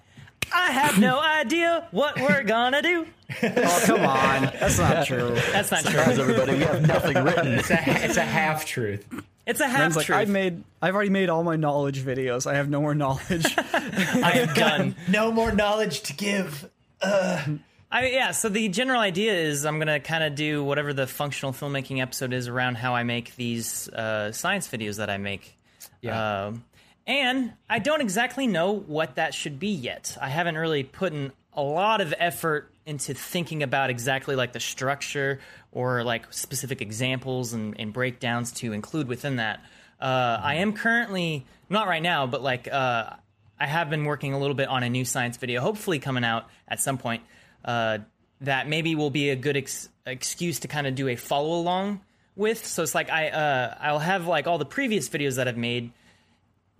[0.52, 3.06] I have no idea what we're gonna do.
[3.42, 4.42] Oh, come on.
[4.58, 5.36] That's not true.
[5.52, 6.24] That's not Surprise, true.
[6.24, 6.54] everybody.
[6.54, 7.46] We have nothing written.
[7.52, 9.06] It's a it's a half truth.
[9.46, 10.18] It's a half Ren's like, truth.
[10.18, 12.50] I've made, I've already made all my knowledge videos.
[12.50, 13.46] I have no more knowledge.
[13.72, 14.96] I am done.
[15.08, 16.68] No more knowledge to give.
[17.02, 17.48] I
[17.92, 18.32] yeah.
[18.32, 22.32] So the general idea is I'm gonna kind of do whatever the functional filmmaking episode
[22.32, 25.56] is around how I make these uh, science videos that I make.
[26.02, 26.46] Yeah.
[26.46, 26.64] Um,
[27.10, 30.16] and I don't exactly know what that should be yet.
[30.20, 34.60] I haven't really put in a lot of effort into thinking about exactly like the
[34.60, 35.40] structure
[35.72, 39.58] or like specific examples and, and breakdowns to include within that.
[40.00, 43.10] Uh, I am currently not right now, but like uh,
[43.58, 46.48] I have been working a little bit on a new science video, hopefully coming out
[46.68, 47.24] at some point.
[47.64, 47.98] Uh,
[48.42, 52.00] that maybe will be a good ex- excuse to kind of do a follow along
[52.36, 52.64] with.
[52.64, 55.92] So it's like I uh, I'll have like all the previous videos that I've made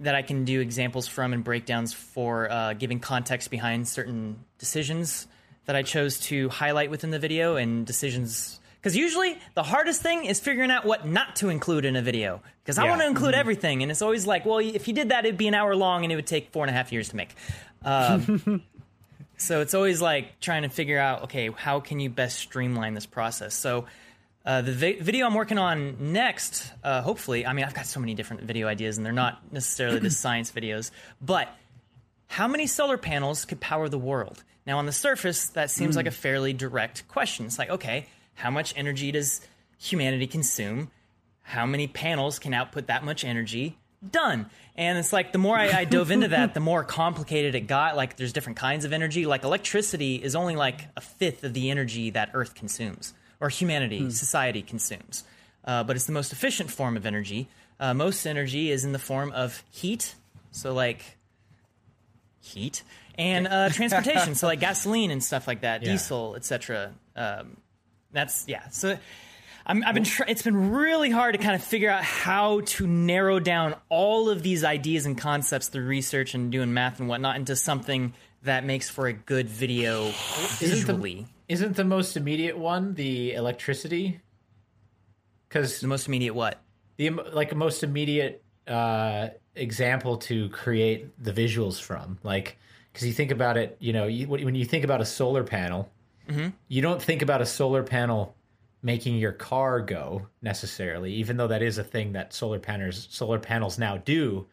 [0.01, 5.27] that I can do examples from and breakdowns for uh, giving context behind certain decisions
[5.67, 8.59] that I chose to highlight within the video and decisions.
[8.81, 12.41] Because usually the hardest thing is figuring out what not to include in a video.
[12.65, 12.91] Because I Yeah.
[12.91, 15.49] want to include everything, and it's always like, well, if you did that, it'd be
[15.49, 17.35] an hour long, and it would take four and a half years to make.
[17.85, 18.63] Um,
[19.37, 23.07] so it's always like trying to figure out, okay, how can you best streamline this
[23.07, 23.55] process?
[23.55, 23.85] So
[24.45, 28.01] uh, the vi- video I'm working on next, uh, hopefully, I mean, I've got so
[28.01, 31.49] many different video ideas, and they're not necessarily the science videos, but
[32.27, 34.43] how many solar panels could power the world?
[34.67, 37.47] Now, on the surface, that seems like a fairly direct question.
[37.47, 39.41] It's like, okay, how much energy does
[39.79, 40.91] humanity consume?
[41.43, 43.79] How many panels can output that much energy?
[44.09, 44.49] Done.
[44.77, 47.97] And it's like the more I, I dove into that, the more complicated it got.
[47.97, 49.27] Like, there's different kinds of energy.
[49.27, 54.11] Like, electricity is only like a fifth of the energy that Earth consumes, or humanity,
[54.11, 55.25] society consumes.
[55.65, 57.49] Uh, but it's the most efficient form of energy.
[57.79, 60.15] Uh, most energy is in the form of heat.
[60.53, 61.17] So, like,
[62.41, 62.83] heat
[63.19, 65.93] and uh, transportation so like gasoline and stuff like that Yeah.
[65.93, 67.57] diesel etc um,
[68.13, 68.97] that's yeah so
[69.67, 72.87] I'm, I've been try- it's been really hard to kind of figure out how to
[72.87, 77.37] narrow down all of these ideas and concepts through research and doing math and whatnot
[77.37, 80.11] into something that makes for a good video
[80.59, 84.21] visually Isn't the most immediate one the electricity?
[85.49, 86.63] Because the most immediate what
[86.97, 92.57] the like most immediate uh, example to create the visuals from, like
[92.93, 95.43] because you think about it, you know, you, when when you think about a solar
[95.43, 95.91] panel,
[96.69, 98.37] you don't think about a solar panel
[98.83, 103.41] making your car go necessarily, even though that is a thing that solar panels solar
[103.41, 104.47] panels now do.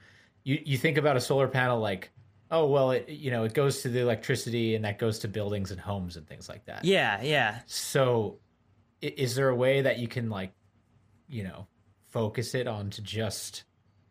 [0.45, 2.09] You you think about a solar panel like,
[2.51, 5.71] oh well, it you know it goes to the electricity and that goes to buildings
[5.71, 6.85] and homes and things like that.
[6.85, 8.39] yeah yeah So,
[9.01, 10.51] is there a way that you can like,
[11.29, 11.67] you know,
[12.09, 13.63] focus it onto just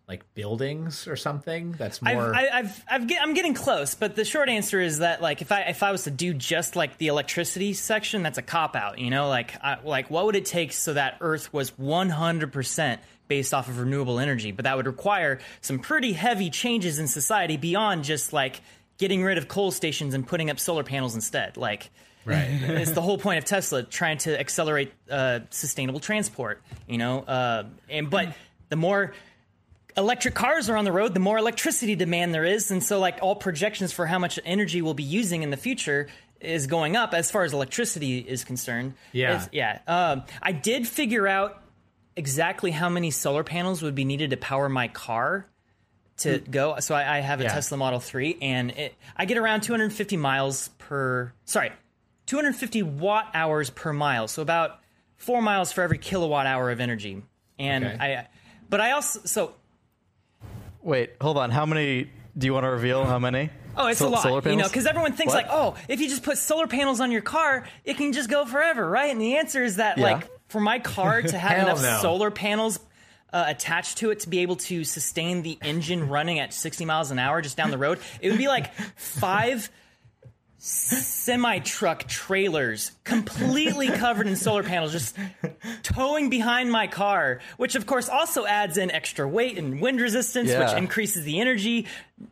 [0.09, 2.33] like buildings or something that's more?
[2.33, 5.43] I've, I- I've, I've get, I'm getting close, but the short answer is that like
[5.43, 8.77] if I if I was to do just like the electricity section, that's a cop
[8.77, 8.99] out.
[9.01, 13.01] You know, like I, like what would it take so that Earth was 100 percent
[13.29, 14.53] based off of renewable energy?
[14.53, 18.61] But that would require some pretty heavy changes in society beyond just like
[18.99, 21.57] getting rid of coal stations and putting up solar panels instead.
[21.57, 21.91] Like.
[22.25, 22.47] right.
[22.63, 26.63] it's the whole point of Tesla trying to accelerate uh, sustainable transport.
[26.89, 28.35] You know, uh, and but
[28.69, 29.13] the more
[29.97, 33.19] electric cars are on the road, the more electricity demand there is, and so like
[33.23, 36.09] all projections for how much energy we'll be using in the future
[36.41, 38.93] is going up as far as electricity is concerned.
[39.13, 39.31] Yeah.
[39.31, 39.79] It's- yeah.
[39.87, 41.63] Um, I did figure out
[42.17, 45.47] exactly how many solar panels would be needed to power my car
[46.19, 46.51] to mm.
[46.51, 46.77] go.
[46.81, 47.53] So I, I have a Yeah.
[47.53, 51.33] Tesla Model 3, and it, I get around 250 miles per.
[51.45, 51.73] Sorry,
[52.27, 54.29] 250 watt hours per mile.
[54.29, 54.81] So about
[55.17, 57.23] four miles for every kilowatt hour of energy.
[57.59, 57.97] And Okay.
[58.17, 58.29] I,
[58.69, 59.55] but I also so
[60.83, 61.51] Wait, hold on.
[61.51, 63.05] How many do you want to reveal?
[63.05, 63.51] How many?
[63.77, 64.23] Oh, it's Sol- a lot.
[64.23, 65.45] solar You know, because everyone thinks What?
[65.45, 68.47] like, oh, if you just put solar panels on your car, it can just go
[68.47, 69.11] forever, right?
[69.11, 70.05] And the answer is that, Yeah.
[70.05, 71.99] like, for my car to have enough no.
[72.01, 72.79] solar panels
[73.33, 77.11] uh, attached to it to be able to sustain the engine running at 60 miles
[77.11, 79.71] an hour just down the road, it would be like five
[80.67, 85.17] semi truck trailers completely covered in solar panels just
[85.85, 90.51] towing behind my car which of course also adds in extra weight and wind resistance
[90.53, 91.87] which increases the energy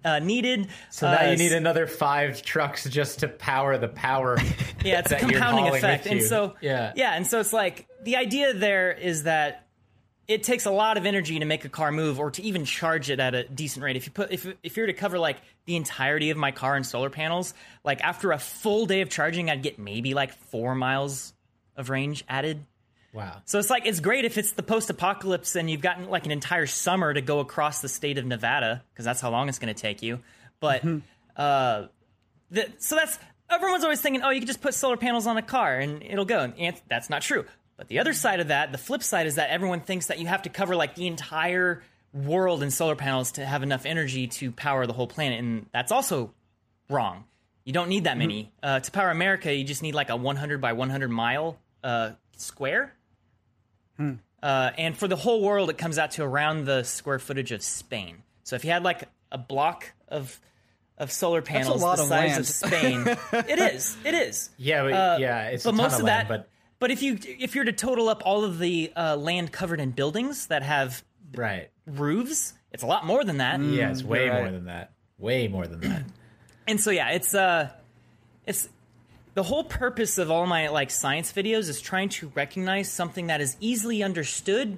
[0.05, 4.37] uh, needed so now Uh, you need another five trucks just to power the power.
[4.85, 6.93] yeah it's a compounding effect and so Yeah.
[6.97, 9.64] yeah and so it's like the idea there is that
[10.27, 13.11] it takes a lot of energy to make a car move or to even charge
[13.11, 15.37] it at a decent rate if you put if, if you were to cover like
[15.67, 19.51] the entirety of my car in solar panels like after a full day of charging
[19.51, 21.33] i'd get maybe like four miles
[21.77, 22.65] of range added
[23.13, 23.43] Wow.
[23.45, 26.67] so it's like it's great if it's the post-apocalypse and you've gotten like an entire
[26.67, 29.81] summer to go across the state of Nevada because that's how long it's going to
[29.81, 30.19] take you.
[30.59, 30.85] But
[31.37, 31.87] uh,
[32.51, 33.17] the, so that's
[33.49, 36.25] everyone's always thinking, oh, you can just put solar panels on a car and it'll
[36.25, 36.53] go.
[36.59, 37.45] And that's not true.
[37.77, 40.27] But the other side of that, the flip side, is that everyone thinks that you
[40.27, 41.83] have to cover like the entire
[42.13, 45.91] world in solar panels to have enough energy to power the whole planet, and that's
[45.91, 46.33] also
[46.89, 47.25] wrong.
[47.65, 49.53] You don't need that many uh, to power America.
[49.53, 52.93] You just need like a 100 by 100 mile uh, square.
[53.99, 57.63] Uh, and for the whole world, it comes out to around the square footage of
[57.63, 58.19] Spain.
[58.43, 60.39] So if you had like a block of
[60.99, 62.41] of solar panels that's a lot the of size land.
[62.41, 62.47] of
[63.17, 63.97] Spain, it is.
[64.05, 64.51] It is.
[64.59, 66.29] Yeah, but, Uh, yeah, it's but a ton most of of land, that.
[66.29, 66.49] but
[66.85, 69.91] but if you if you're to total up all of the uh, land covered in
[69.91, 71.03] buildings that have
[71.35, 71.71] right.
[71.87, 73.59] roofs, it's a lot more than that.
[73.59, 74.93] Yeah, it's way you're more than that.
[75.17, 76.03] Way more than that.
[76.69, 77.71] And so yeah, it's uh,
[78.45, 78.69] it's
[79.33, 83.41] the whole purpose of all my like science videos is trying to recognize something that
[83.41, 84.77] is easily understood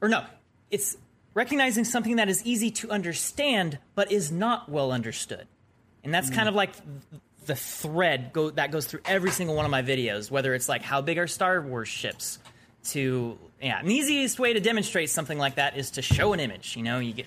[0.00, 0.24] or no
[0.70, 0.96] it's
[1.34, 5.48] recognizing something that is easy to understand but is not well understood
[6.04, 6.72] and that's kind of like
[7.46, 10.82] the thread go, that goes through every single one of my videos whether it's like
[10.82, 12.38] how big are star wars ships
[12.84, 16.40] to yeah and the easiest way to demonstrate something like that is to show an
[16.40, 17.26] image you know you get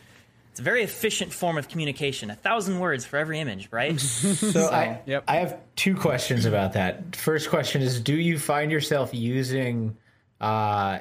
[0.51, 3.99] it's a very efficient form of communication a thousand words for every image right
[4.55, 5.23] So I, Yep.
[5.27, 7.15] I have two questions about that.
[7.15, 9.97] First question is: Do you find yourself using,
[10.39, 10.99] uh,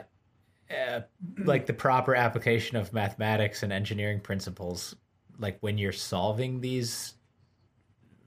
[0.71, 1.01] uh,
[1.39, 4.95] like the proper application of mathematics and engineering principles,
[5.39, 7.15] like when you're solving these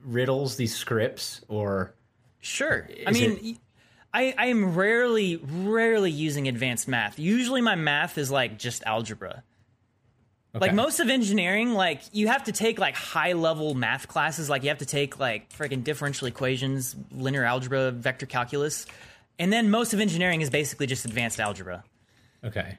[0.03, 1.93] riddles, these scripts, or
[2.39, 2.87] Sure.
[3.05, 3.57] I mean, it-
[4.13, 7.19] I am rarely, rarely using advanced math.
[7.19, 9.43] Usually my math is like just algebra.
[10.53, 14.49] Like most of engineering, like you have to take like high level math classes.
[14.49, 18.87] Like you have to take like freaking differential equations, linear algebra, vector calculus.
[19.37, 21.83] And then most of engineering is basically just advanced algebra.
[22.43, 22.77] Okay.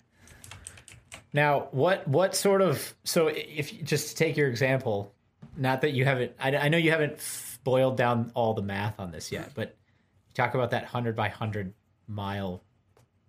[1.33, 5.15] Now, what what sort of so if just to take your example,
[5.59, 8.99] not that you haven't, I, I know you haven't f- boiled down all the math
[8.99, 9.77] on this yet, but
[10.29, 11.75] you talk about that hundred by hundred
[12.07, 12.63] mile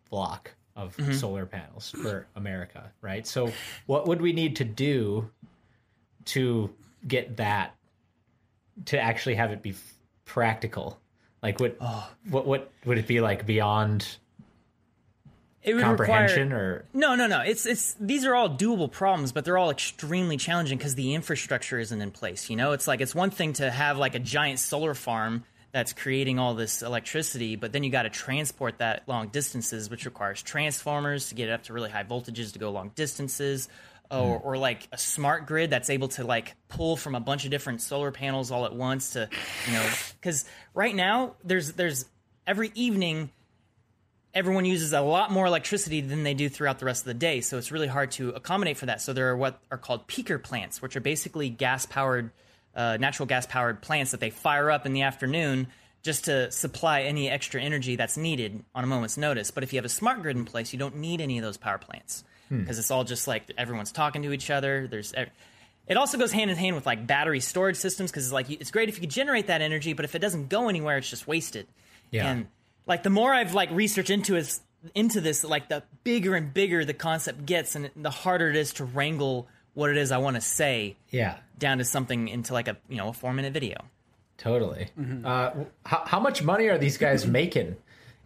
[0.10, 1.14] block of mm-hmm.
[1.14, 3.28] solar panels for America, right?
[3.28, 3.52] So,
[3.86, 5.30] what would we need to do
[6.26, 6.74] to
[7.08, 7.76] get that
[8.86, 9.94] to actually have it be f-
[10.26, 11.00] practical?
[11.44, 12.10] Like, what oh.
[12.30, 14.08] what what would it be like beyond
[15.62, 17.42] It would comprehension require, or No, no, no.
[17.42, 21.80] It's it's these are all doable problems, but they're all extremely challenging because the infrastructure
[21.80, 22.50] isn't in place.
[22.50, 25.94] You know, it's like it's one thing to have like a giant solar farm that's
[25.94, 30.42] creating all this electricity, but then you got to transport that long distances, which requires
[30.42, 33.68] transformers to get it up to really high voltages to go long distances.
[34.12, 34.48] Or, hmm.
[34.48, 37.80] or like a smart grid that's able to like pull from a bunch of different
[37.80, 39.30] solar panels all at once to
[39.68, 39.88] you know
[40.20, 42.06] because right now there's there's
[42.48, 43.30] every evening
[44.34, 47.42] everyone uses a lot more electricity than they do throughout the rest of the day.
[47.42, 49.02] So it's really hard to accommodate for that.
[49.02, 52.32] So there are what are called peaker plants, which are basically gas powered,
[52.76, 55.68] uh, natural gas powered plants that they fire up in the afternoon
[56.02, 59.52] just to supply any extra energy that's needed on a moment's notice.
[59.52, 61.58] But if you have a smart grid in place, you don't need any of those
[61.58, 64.88] power plants because it's all just like everyone's talking to each other.
[64.88, 65.14] There's
[65.88, 68.72] it also goes hand in hand with like battery storage systems because it's like it's
[68.72, 71.28] great if you could generate that energy, but if it doesn't go anywhere, it's just
[71.28, 71.68] wasted.
[72.12, 72.30] Yeah.
[72.30, 72.48] And
[72.86, 74.60] like the more I've like researched into it,
[74.96, 78.74] into this, like the bigger and bigger the concept gets, and the harder it is
[78.74, 81.38] to wrangle what it is I want to say yeah?
[81.58, 83.78] down to something into like a you know a four minute video.
[84.38, 84.88] Totally.
[85.26, 85.52] Uh,
[85.86, 87.76] how, how much money are these guys making?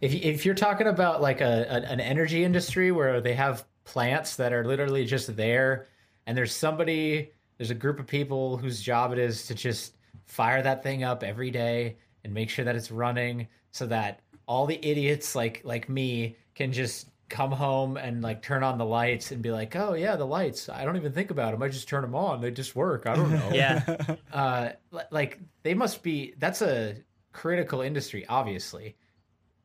[0.00, 3.64] If you- if you're talking about like a, a an energy industry where they have
[3.84, 5.86] plants that are literally just there,
[6.26, 9.94] and there's somebody, there's a group of people whose job it is to just
[10.26, 14.66] fire that thing up every day and make sure that it's running, so that all
[14.66, 19.32] the idiots like like me can just come home and like turn on the lights
[19.32, 20.68] and be like, oh yeah, the lights.
[20.68, 21.62] I don't even think about them.
[21.62, 22.40] I just turn them on.
[22.40, 23.06] They just work.
[23.06, 23.96] I don't know Yeah,
[24.32, 24.68] uh
[25.10, 26.96] like they must be that's a
[27.32, 28.94] critical industry obviously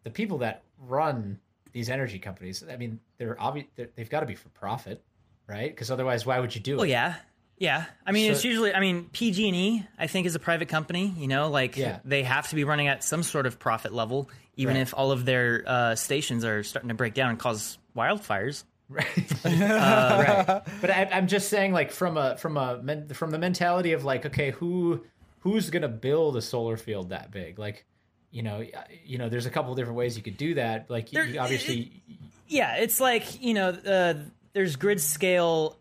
[0.03, 1.37] the people that run
[1.71, 5.03] these energy companies i mean they're obvious they've got to be for profit
[5.45, 7.13] right because otherwise why would you do it well, yeah,
[7.59, 7.85] yeah.
[8.07, 11.13] I mean, it's usually I mean PG and E I think is a private company.
[11.17, 11.99] You know, like Yeah.
[12.05, 14.81] they have to be running at some sort of profit level, even Right.
[14.81, 18.63] if all of their uh, stations are starting to break down and cause wildfires.
[18.89, 23.93] right but I, i'm just saying like from a from a men- from the mentality
[23.93, 25.03] of like okay who
[25.41, 27.85] who's gonna build a solar field that big like
[28.31, 28.65] you know
[29.05, 32.01] you know there's a couple different ways you could do that like There- you obviously
[32.47, 34.15] Yeah, it's like you know, uh,
[34.53, 35.77] there's grid scale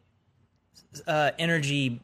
[1.07, 2.01] uh, energy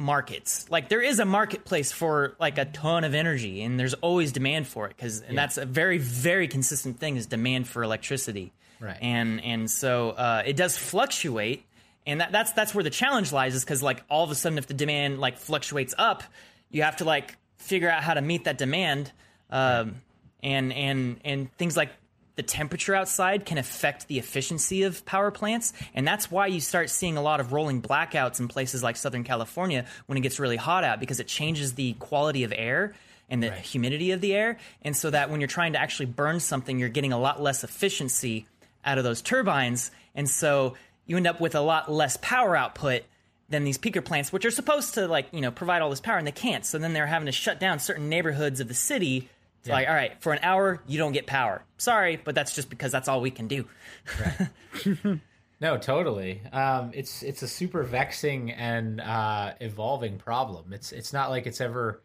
[0.00, 0.66] markets.
[0.70, 4.66] Like there is a marketplace for like a ton of energy, and there's always demand
[4.66, 8.52] for it because, and that's a very very consistent thing is demand for electricity.
[8.80, 8.96] Right.
[9.00, 11.64] And and so uh, it does fluctuate,
[12.06, 14.58] and that, that's that's where the challenge lies is because like all of a sudden
[14.58, 16.22] if the demand like fluctuates up,
[16.70, 19.12] you have to like figure out how to meet that demand.
[19.50, 20.00] Um,
[20.42, 21.90] and and and things like
[22.40, 26.88] the temperature outside can affect the efficiency of power plants and that's why you start
[26.88, 30.56] seeing a lot of rolling blackouts in places like southern california when it gets really
[30.56, 32.94] hot out because it changes the quality of air
[33.28, 36.40] and the humidity of the air and so that when you're trying to actually burn
[36.40, 38.46] something you're getting a lot less efficiency
[38.86, 40.74] out of those turbines and so
[41.04, 43.02] you end up with a lot less power output
[43.50, 46.16] than these peaker plants which are supposed to like you know provide all this power
[46.16, 46.64] and they can't.
[46.64, 49.28] So then they're having to shut down certain neighborhoods of the city
[49.60, 51.62] it's like, all right, for an hour, you don't get power.
[51.78, 53.66] Sorry, but that's just because that's all we can do.
[55.60, 56.40] No, totally.
[56.52, 60.72] Um, it's it's a super vexing and uh, evolving problem.
[60.72, 62.00] It's it's not like it's ever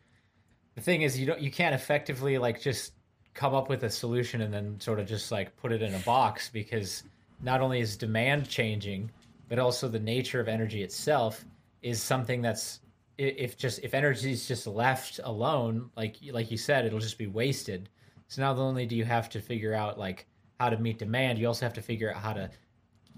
[0.75, 2.91] the thing is you don't you can't effectively like just
[3.33, 5.99] come up with a solution and then sort of just like put it in a
[5.99, 7.03] box because
[7.41, 9.09] not only is demand changing
[9.49, 11.43] but also the nature of energy itself
[11.81, 12.79] is something that's
[13.17, 17.27] if just if energy is just left alone like like you said it'll just be
[17.27, 17.89] wasted.
[18.27, 20.25] So not only do you have to figure out like
[20.59, 22.49] how to meet demand you also have to figure out how to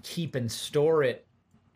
[0.02, 1.26] keep and store it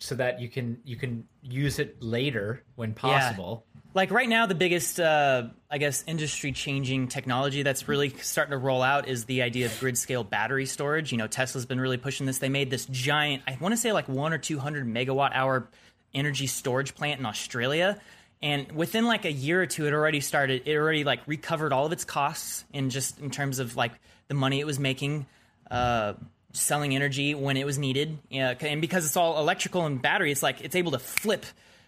[0.02, 3.64] so that you can you can use it later when possible.
[3.94, 8.58] Like right now the biggest uh, i guess industry changing technology that's really starting to
[8.58, 11.12] roll out is the idea of grid scale battery storage.
[11.12, 12.38] You know tesla's been really pushing this.
[12.38, 15.68] They made this giant i want to say like one or 200 megawatt hour
[16.14, 18.00] energy storage plant in australia
[18.42, 21.86] and within like a year or two it already started it already like recovered all
[21.86, 23.92] of its costs in just in terms of like
[24.28, 25.26] the money it was making
[25.70, 26.14] uh,
[26.52, 28.18] selling energy when it was needed.
[28.30, 31.44] Yeah, and because it's all electrical and battery, it's like it's able to flip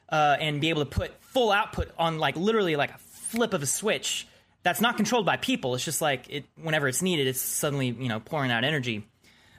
[0.08, 3.62] uh, and be able to put full output on like literally like a flip of
[3.62, 4.26] a switch.
[4.62, 5.74] That's not controlled by people.
[5.74, 9.06] It's just like it whenever it's needed, it's suddenly you know pouring out energy.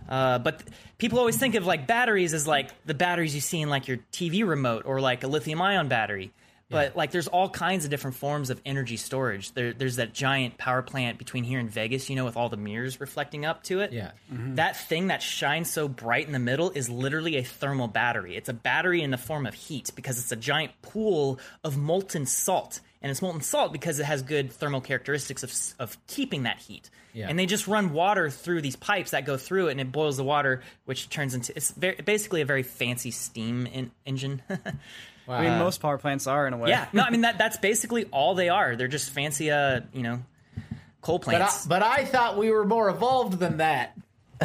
[0.08, 3.62] Uh, but th- people always think of like batteries as like the batteries you see
[3.62, 6.32] in like your TV remote or like a lithium ion battery.
[6.68, 9.52] But like, there's all kinds of different forms of energy storage.
[9.54, 12.58] There, there's that giant power plant between here and Vegas, you know, with all the
[12.58, 13.94] mirrors reflecting up to it.
[13.94, 14.12] Yeah.
[14.30, 18.36] That thing that shines so bright in the middle is literally a thermal battery.
[18.36, 22.26] It's a battery in the form of heat because it's a giant pool of molten
[22.26, 22.80] salt.
[23.06, 26.90] And it's molten salt because it has good thermal characteristics of, of keeping that heat.
[27.14, 27.28] Yeah.
[27.30, 30.18] And they just run water through these pipes that go through it and it boils
[30.18, 34.42] the water, which turns into it's very, basically a very fancy steam in, engine.
[35.30, 36.70] I mean, most power plants are in a way.
[36.70, 38.76] yeah, no, I mean that that's basically all they are.
[38.76, 40.24] They're just fancy, uh, you know,
[41.02, 41.68] coal But I, plants.
[41.68, 43.96] but I thought we were more evolved than that.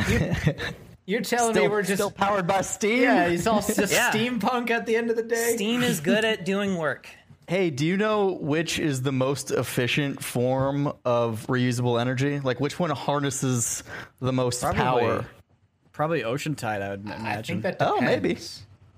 [0.06, 0.34] You,
[1.06, 3.04] you're telling me we're just still powered by steam.
[3.04, 4.10] yeah, it's all just Yeah.
[4.10, 5.54] steampunk at the end of the day.
[5.54, 7.08] Steam is good at doing work.
[7.50, 12.38] Hey, do you know which is the most efficient form of reusable energy?
[12.38, 13.82] Like which one harnesses
[14.20, 15.26] the most Probably, power?
[15.90, 17.26] Probably ocean tide, I would imagine.
[17.26, 18.38] I think that Oh, maybe.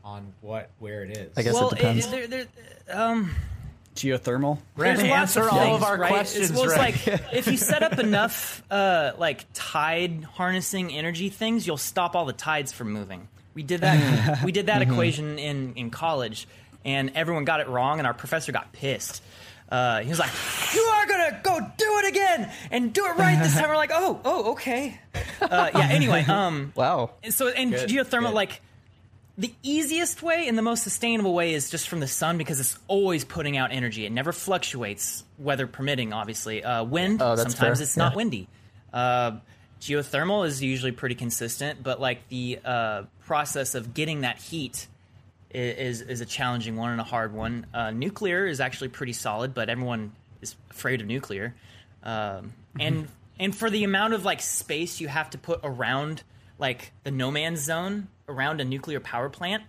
[0.04, 1.32] on what where it is.
[1.34, 2.06] I guess well, it depends.
[2.08, 2.46] there- there-
[2.90, 3.30] um,
[3.96, 4.58] Geothermal.
[4.76, 6.08] Wren, there's lots answer of all things, of our right?
[6.10, 6.50] questions.
[6.50, 6.72] It's, well, it's
[7.06, 7.18] Wren.
[7.18, 12.26] like if you set up enough uh, like tide harnessing energy things, you'll stop all
[12.26, 13.28] the tides from moving.
[13.54, 14.44] We did that.
[14.44, 14.92] we did that Mm-hmm.
[14.92, 16.46] equation in in college,
[16.84, 19.22] and everyone got it wrong, and our professor got pissed.
[19.70, 20.30] Uh, he was like,
[20.74, 23.90] "You are gonna go do it again and do it right this time." We're like,
[23.92, 25.00] "Oh, oh, okay."
[25.40, 25.88] Uh, yeah.
[25.90, 27.10] Anyway, um, Wow.
[27.30, 28.34] so and Good, geothermal good.
[28.34, 28.60] like
[29.38, 32.78] the easiest way and the most sustainable way is just from the sun because it's
[32.86, 34.04] always putting out energy.
[34.04, 36.12] It never fluctuates, weather permitting.
[36.12, 37.72] Obviously, uh, wind Oh, sometimes fair.
[37.72, 38.16] it's not Yeah.
[38.16, 38.48] windy.
[38.92, 39.32] Uh,
[39.80, 44.86] geothermal is usually pretty consistent, but like the uh, process of getting that heat
[45.54, 47.66] is is a challenging one and a hard one.
[47.72, 51.54] Uh, nuclear is actually pretty solid, but everyone is afraid of nuclear.
[52.02, 56.22] Um, and and for the amount of like space you have to put around
[56.58, 59.64] like the no man's zone around a nuclear power plant,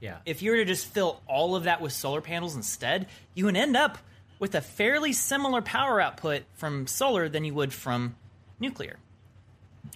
[0.00, 0.18] yeah.
[0.26, 3.56] if you were to just fill all of that with solar panels instead, you would
[3.56, 3.98] end up
[4.38, 8.16] with a fairly similar power output from solar than you would from
[8.60, 8.96] nuclear.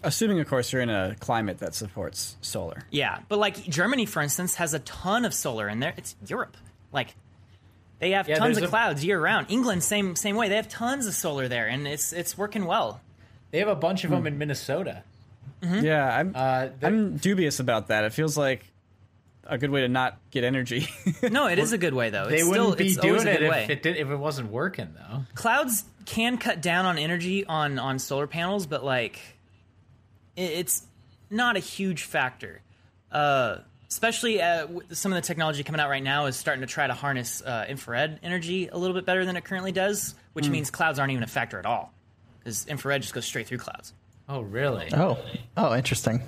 [0.03, 2.85] Assuming, of course, you're in a climate that supports solar.
[2.91, 6.57] Yeah, but like Germany, for instance, has a ton of solar, in there it's Europe.
[6.93, 7.15] Like
[7.99, 9.47] they have Yeah, tons of a- clouds year round.
[9.51, 10.49] England, same same way.
[10.49, 13.01] They have tons of solar there, and it's it's working well.
[13.51, 14.07] They have a bunch Hmm.
[14.13, 15.03] of them in Minnesota.
[15.63, 16.33] Yeah, I'm.
[16.35, 18.05] Uh, I'm dubious about that.
[18.05, 18.65] It feels like
[19.45, 20.89] a good way to not get energy.
[21.31, 22.29] No, it is a good way though.
[22.29, 23.65] they wouldn't still, be it's doing a good it way.
[23.65, 25.25] if it did if it wasn't working though.
[25.35, 29.21] clouds can cut down on energy on on solar panels, but like it,
[30.41, 30.83] it's
[31.31, 32.61] not a huge factor.
[33.13, 36.87] Uh, especially uh, some of the technology coming out right now is starting to try
[36.87, 40.71] to harness uh, infrared energy a little bit better than it currently does, which means
[40.71, 41.93] clouds aren't even a factor at all
[42.39, 43.93] because infrared just goes straight through clouds.
[44.29, 44.89] Oh really?
[44.95, 45.19] Oh.
[45.57, 46.23] Oh, interesting.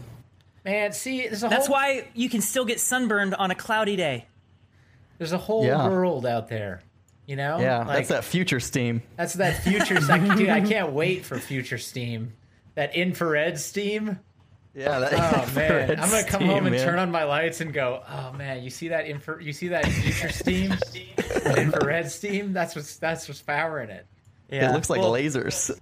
[0.64, 3.96] Man, see, there's a That's whole why you can still get sunburned on a cloudy
[3.96, 4.26] day.
[5.18, 5.88] there's a whole Yeah.
[5.88, 6.82] world out there.
[7.26, 7.60] You know?
[7.60, 9.02] Yeah, Like, that's that future steam.
[9.16, 9.98] That's that future.
[10.10, 12.32] I, dude, I can't wait for future steam.
[12.74, 14.18] That infrared steam.
[14.74, 16.84] Yeah, that Oh man, I'm gonna come steam, home and man.
[16.86, 19.84] turn on my lights and go, "Oh man, you see that infra- You see that
[19.86, 20.70] future steam?
[21.44, 22.54] that infrared steam?
[22.54, 24.06] That's what's that's what's powering it."
[24.50, 25.78] Yeah, It looks like Well, lasers.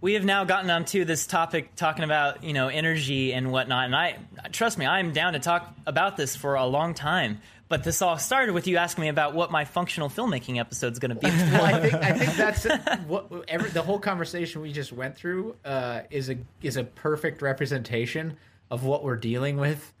[0.00, 3.94] we have now gotten onto this topic talking about you know energy and whatnot and
[3.94, 4.16] i
[4.50, 7.40] trust me i'm down to talk about this for a long time
[7.72, 10.98] but this all started with you asking me about what my functional filmmaking episode is
[10.98, 12.64] going to be Well, I think I think that's
[13.06, 17.40] what every the whole conversation we just went through uh, is a is a perfect
[17.40, 18.36] representation
[18.70, 19.94] of what we're dealing with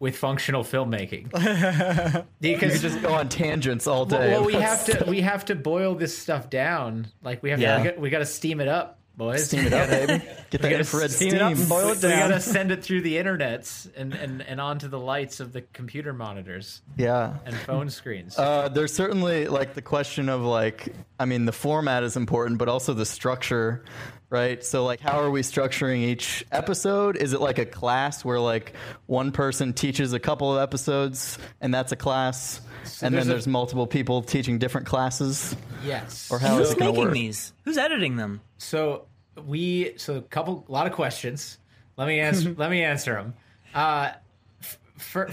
[0.00, 1.30] with functional filmmaking
[2.40, 4.32] You because could just go on tangents all day.
[4.32, 7.06] well, we have to we have to boil this stuff down.
[7.22, 7.92] Like we have Yeah.
[7.92, 9.46] to we got to steam it up, boys.
[9.46, 10.24] steam it up, baby.
[10.50, 11.40] Get that infrared steam steam.
[11.40, 14.60] it up and boil it We gotta send it through the internets and, and, and
[14.60, 17.34] onto the lights of the computer monitors Yeah.
[17.44, 18.38] and phone screens.
[18.38, 22.68] Uh, there's certainly like the question of like, I mean, the format is important, but
[22.68, 23.84] also the structure,
[24.32, 24.64] right?
[24.64, 27.16] So like, how are we structuring each episode?
[27.16, 28.72] Is it like a class where like
[29.06, 32.60] one person teaches a couple of episodes and that's a class,
[33.02, 35.54] and there's then a- there's multiple people teaching different classes?
[35.84, 36.28] yes.
[36.30, 37.12] Or how is Who's it making work?
[37.14, 37.52] these?
[37.64, 38.40] Who's editing them?
[38.58, 39.06] So
[39.46, 41.58] we so a couple a lot of questions.
[41.96, 42.54] Let me answer.
[42.58, 43.34] let me answer them.
[43.74, 44.12] Uh,
[44.60, 44.78] f-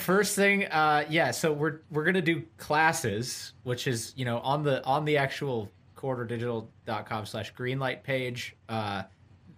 [0.01, 1.31] first thing, uh, yeah.
[1.31, 5.69] So we're we're gonna do classes, which is you know on the on the actual
[5.99, 8.55] corridordigital.com slash greenlight page.
[8.69, 9.03] Uh,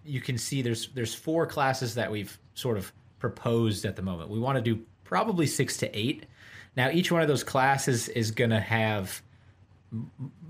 [0.04, 4.28] you can see there's there's four classes that we've sort of proposed at the moment.
[4.28, 6.26] We want to do probably six to eight.
[6.76, 9.22] Now each one of those classes is gonna have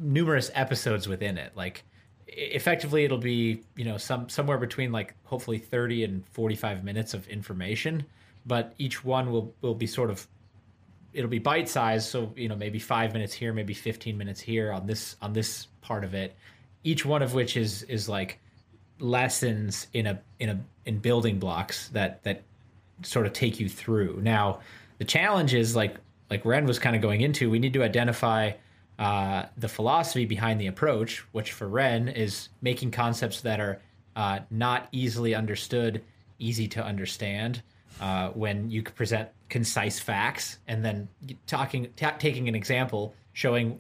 [0.01, 1.53] numerous episodes within it.
[1.55, 1.85] Like
[2.27, 7.29] effectively it'll be, you know, some somewhere between like hopefully 30 and 45 minutes of
[7.29, 8.07] information,
[8.47, 10.27] but each one will will be sort of
[11.13, 14.73] it'll be bite sized, so you know, maybe 5 minutes here, maybe 15 minutes here
[14.73, 16.35] on this on this part of it.
[16.85, 18.39] Each one of which is is like
[18.99, 22.43] lessons in a in a in building blocks that that
[23.03, 24.21] sort of take you through.
[24.23, 24.61] Now,
[24.99, 25.97] the challenge is like
[26.31, 27.51] like Wren was kind of going into.
[27.51, 28.53] We need to identify
[28.99, 33.81] uh, the philosophy behind the approach, which for Wren is making concepts that are
[34.17, 36.03] uh, not easily understood,
[36.39, 37.63] easy to understand.
[38.01, 41.07] Uh, when you present concise facts, and then
[41.47, 43.79] talking, ta- taking an example, showing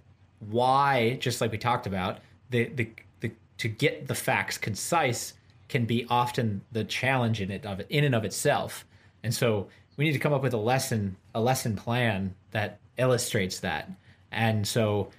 [0.50, 2.18] why, just like we talked about,
[2.50, 2.90] the the,
[3.20, 5.34] the to get the facts concise
[5.68, 8.84] can be often the challenge in it of it in and of itself.
[9.22, 13.60] And so we need to come up with a lesson a lesson plan that illustrates
[13.60, 13.90] that.
[14.30, 15.10] And so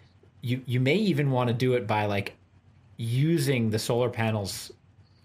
[0.41, 2.36] you you may even want to do it by like
[2.97, 4.71] using the solar panels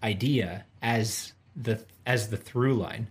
[0.03, 3.07] idea as the as the through line.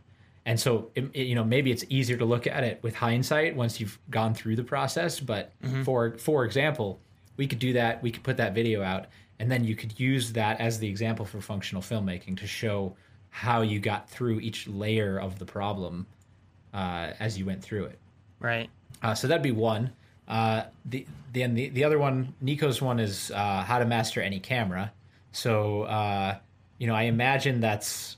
[0.49, 3.55] And so it, it- you know maybe it's easier to look at it with hindsight
[3.55, 5.53] once you've gone through the process, but
[5.84, 7.01] for for example,
[7.36, 9.07] we could do that, we could put that video out
[9.40, 12.96] and then you could use that as the example for functional filmmaking to show
[13.30, 16.07] how you got through each layer of the problem
[16.74, 17.99] uh, as you went through it.
[18.40, 18.68] Right.
[19.03, 19.92] Uh, so that'd be one.
[20.26, 24.40] Uh, the then the, the other one, Niko's one is uh, how to master any
[24.40, 24.92] camera.
[25.32, 26.38] So uh,
[26.78, 28.16] you know, I imagine that's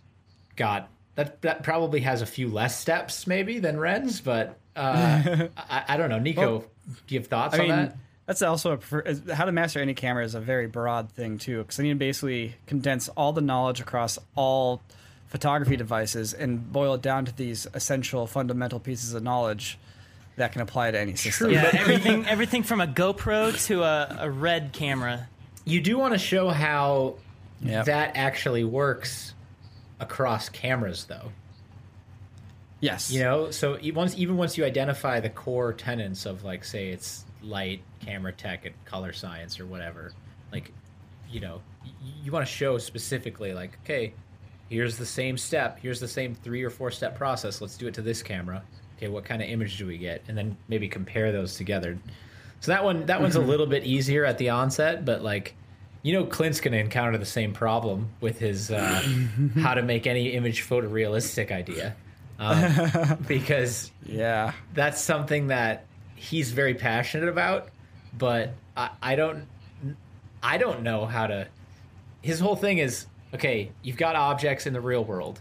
[0.57, 5.85] got that that probably has a few less steps maybe than Wren's, but uh, I,
[5.89, 6.19] I don't know.
[6.21, 6.65] Niko,
[7.07, 7.97] do you have thoughts I on mean, that?
[8.27, 11.59] that's also a, prefer- how to master any camera is a very broad thing too,
[11.59, 14.81] because I need to basically condense all the knowledge across all
[15.27, 19.79] photography devices and boil it down to these essential fundamental pieces of knowledge
[20.37, 21.51] that can apply to any system.
[21.51, 25.29] Yeah, everything everything from a GoPro to a, a red camera.
[25.65, 27.17] You do want to show how
[27.63, 27.85] Yep.
[27.87, 29.35] that actually works
[30.01, 31.31] across cameras, though.
[32.81, 33.11] Yes.
[33.11, 37.25] You know, so once even once you identify the core tenets of like say it's
[37.43, 40.13] light, camera tech, and color science or whatever,
[40.51, 40.73] like
[41.31, 41.61] you know,
[42.25, 44.13] you want to show specifically like, okay,
[44.69, 47.61] here's the same step, here's the same three or four step process.
[47.61, 48.63] Let's do it to this camera.
[48.97, 50.23] Okay, what kind of image do we get?
[50.29, 51.99] And then maybe compare those together.
[52.61, 53.49] So that one that one's a mm-hmm.
[53.49, 55.55] little bit easier at the onset, but like
[56.03, 59.03] you know Clint's gonna encounter the same problem with his uh,
[59.61, 61.95] how to make any image photorealistic idea.
[62.39, 64.53] Um, because Yeah.
[64.73, 65.85] that's something that
[66.15, 67.69] he's very passionate about,
[68.17, 69.47] but I, I don't
[70.43, 71.49] I don't know how to
[72.23, 75.41] his whole thing is okay, you've got objects in the real world.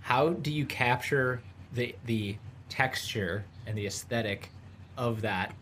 [0.00, 1.40] How do you capture
[1.72, 2.36] the the
[2.68, 4.50] texture and the aesthetic
[4.96, 5.54] of that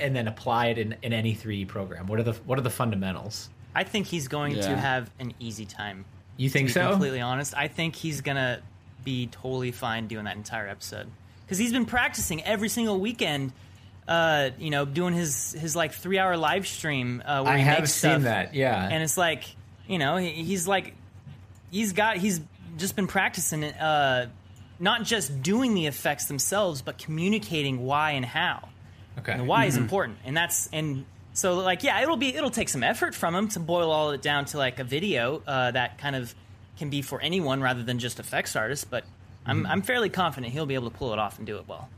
[0.00, 2.06] and then apply it in, in any 3D program?
[2.06, 3.50] What are the what are the fundamentals?
[3.74, 6.04] I think he's going to have an easy time.
[6.36, 6.90] You think to be so?
[6.90, 8.60] completely honest, I think he's gonna
[9.04, 11.06] be totally fine doing that entire episode
[11.44, 13.52] because he's been practicing every single weekend.
[14.08, 17.64] Uh, you know, doing his his like three hour live stream uh, where I he
[17.64, 18.22] have makes seen stuff.
[18.22, 18.54] that.
[18.54, 18.88] Yeah.
[18.90, 19.44] and it's like
[19.86, 20.94] you know he, he's like
[21.70, 22.40] he's got he's
[22.78, 24.26] just been practicing uh,
[24.80, 28.68] not just doing the effects themselves, but communicating why and how.
[29.18, 29.32] okay.
[29.32, 31.04] And the why is important, and that's and
[31.34, 34.14] so like yeah, it'll be it'll take some effort from him to boil all of
[34.14, 36.34] it down to like a video uh, that kind of
[36.78, 38.84] can be for anyone rather than just effects artists.
[38.84, 39.04] But
[39.46, 41.88] I'm I'm fairly confident he'll be able to pull it off and do it well.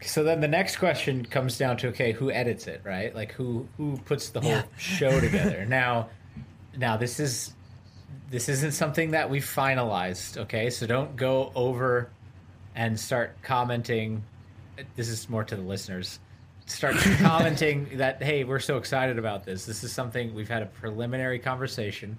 [0.00, 3.14] So then the next question comes down to okay, who edits it, right?
[3.14, 4.62] Like who who puts the whole Yeah.
[4.76, 5.64] show together?
[5.66, 6.08] now,
[6.76, 7.52] now this is
[8.30, 10.70] this isn't something that we've finalized, okay?
[10.70, 12.10] So don't go over
[12.74, 14.24] and start commenting.
[14.96, 16.18] This is more to the listeners.
[16.72, 19.64] Start commenting that hey, we're so excited about this.
[19.66, 22.16] This is something we've had a preliminary conversation.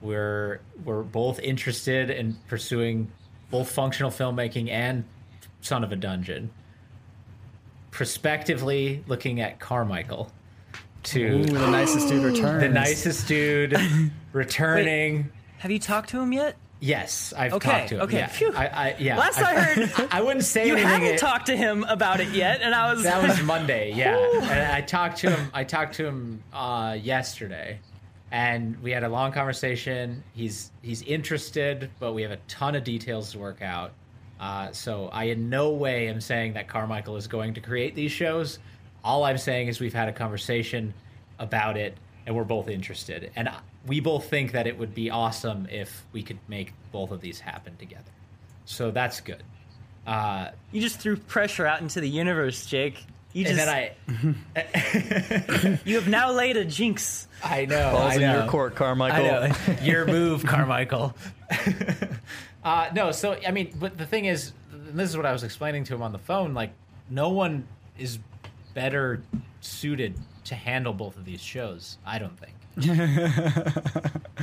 [0.00, 3.10] We're we're both interested in pursuing
[3.50, 5.04] both functional filmmaking and
[5.60, 6.50] Son of a Dungeon.
[7.90, 10.30] Prospectively looking at Carmichael
[11.04, 12.62] to Ooh, the nicest dude returns.
[12.62, 13.76] the nicest dude
[14.32, 15.30] returning.
[15.58, 16.56] Have you talked to him yet?
[16.84, 18.00] Yes, I've Okay, talked to him.
[18.02, 18.52] okay, Yeah, phew.
[18.54, 19.16] I, I, yeah.
[19.18, 20.88] Last I heard, I wouldn't say you anything.
[20.90, 23.02] haven't it- talked to him about it yet, and I was.
[23.04, 24.18] That was Monday, yeah.
[24.42, 25.48] and I talked to him.
[25.54, 27.78] I talked to him uh, yesterday,
[28.30, 30.22] and we had a long conversation.
[30.34, 33.92] He's he's interested, but we have a ton of details to work out.
[34.38, 38.12] Uh, so I in no way am saying that Carmichael is going to create these
[38.12, 38.58] shows.
[39.02, 40.92] All I'm saying is we've had a conversation
[41.38, 45.10] about it, and we're both interested, and I- we both think that it would be
[45.10, 48.02] awesome if we could make both of these happen together.
[48.64, 49.42] So that's good.
[50.06, 53.04] Uh, you just threw pressure out into the universe, Jake.
[53.32, 53.66] You and just.
[53.66, 57.26] then I, you have now laid a jinx.
[57.42, 57.92] I know.
[57.92, 59.26] Balls I in your court, Carmichael.
[59.26, 59.76] I know.
[59.82, 61.16] Your move, Carmichael.
[62.64, 65.42] uh, no, so I mean, but the thing is, and this is what I was
[65.42, 66.54] explaining to him on the phone.
[66.54, 66.70] Like,
[67.10, 67.66] no one
[67.98, 68.18] is
[68.74, 69.22] better
[69.60, 70.14] suited
[70.44, 71.96] to handle both of these shows.
[72.04, 72.52] I don't think.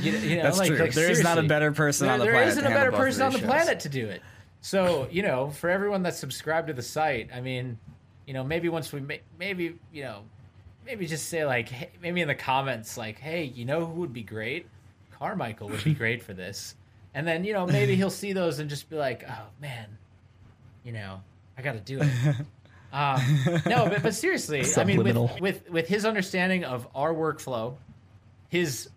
[0.00, 0.78] You, you know, That's like, true.
[0.78, 2.72] like, There is not a better person There- on the there planet isn't to a
[2.74, 4.22] better person on the these planet to do it.
[4.62, 7.78] So you know, for everyone that's subscribed to the site, I mean,
[8.26, 10.22] you know, maybe once we ma- maybe you know,
[10.86, 14.12] maybe just say like, hey, maybe in the comments, like, hey, you know who would
[14.14, 14.66] be great?
[15.18, 16.74] Carmichael would be great for this.
[17.14, 19.98] And then you know, maybe he'll see those and just be like, oh man,
[20.84, 21.20] you know,
[21.56, 22.36] I got to do it.
[22.92, 23.22] Um,
[23.66, 27.76] no, but, but seriously, I mean, with, with with his understanding of our workflow,
[28.48, 28.90] his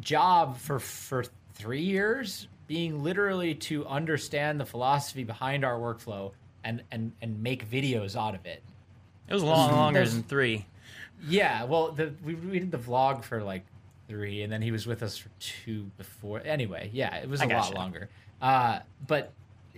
[0.00, 1.24] job for for
[1.54, 6.32] three years being literally to understand the philosophy behind our workflow
[6.64, 8.62] and and and make videos out of it.
[9.28, 10.64] It was long, lot longer than three.
[11.26, 13.64] Yeah, well, the, we we did the vlog for like
[14.08, 16.40] three, and then he was with us for two before.
[16.44, 17.74] Anyway, yeah, it was a I lot gotcha.
[17.74, 18.08] longer.
[18.40, 19.32] Uh, but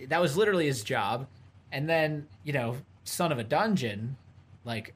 [0.09, 1.27] that was literally his job.
[1.73, 4.17] And then you know, son of a dungeon,
[4.65, 4.95] like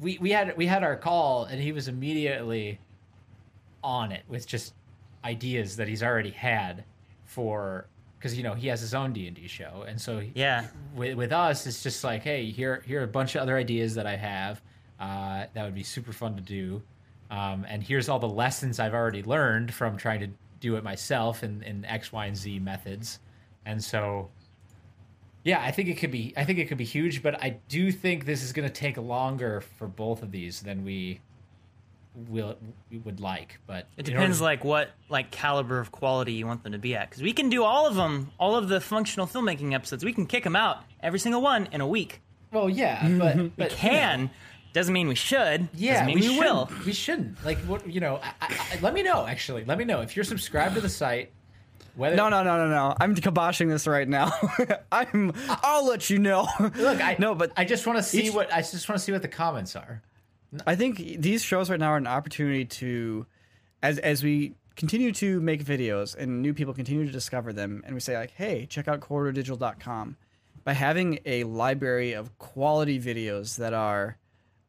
[0.00, 2.78] we we had we had our call, and he was immediately
[3.82, 4.74] on it with just
[5.24, 6.84] ideas that he's already had
[7.24, 7.86] for
[8.18, 10.66] because you know he has his own D and D show, and so Yeah.
[10.94, 13.94] with, with us, it's just like, hey, here here are a bunch of other ideas
[13.96, 14.62] that I have
[14.98, 16.82] uh, that would be super fun to do,
[17.30, 20.28] um, and here's all the lessons I've already learned from trying to
[20.60, 23.18] do it myself in, in X, Y, and Z methods,
[23.66, 24.30] and so
[25.44, 27.92] yeah, I think it could be I think it could be huge, but I do
[27.92, 31.20] think this is going to take longer for both of these than we
[32.28, 32.56] will
[32.90, 33.58] we would like.
[33.66, 37.10] But It depends like what like caliber of quality you want them to be at.
[37.10, 40.04] Because we can do all of them, all of the functional filmmaking episodes.
[40.04, 42.20] We can kick them out every single one in a week.
[42.52, 43.80] well, yeah, but but you know.
[43.80, 44.30] Can
[44.72, 45.68] doesn't mean we should.
[45.74, 46.68] Yeah, doesn't mean we, we, will.
[46.84, 47.44] We shouldn't.
[47.44, 48.18] Like, what you know?
[48.22, 49.26] I, I- let me know.
[49.26, 51.30] Actually, let me know if you're subscribed to the site.
[51.96, 52.94] Whether No, no, no, no, no.
[53.00, 54.32] I'm kiboshing this right now.
[54.92, 55.32] I'm.
[55.48, 56.48] I'll let you know.
[56.58, 59.04] Look, I no, but I just want to see each- what I just want to
[59.04, 60.02] see what the comments are.
[60.66, 63.26] I think these shows right now are an opportunity to,
[63.82, 67.94] as as we continue to make videos and new people continue to discover them, and
[67.94, 70.16] we say like, hey, check out corridordigital.com.
[70.64, 74.16] By having a library of quality videos that are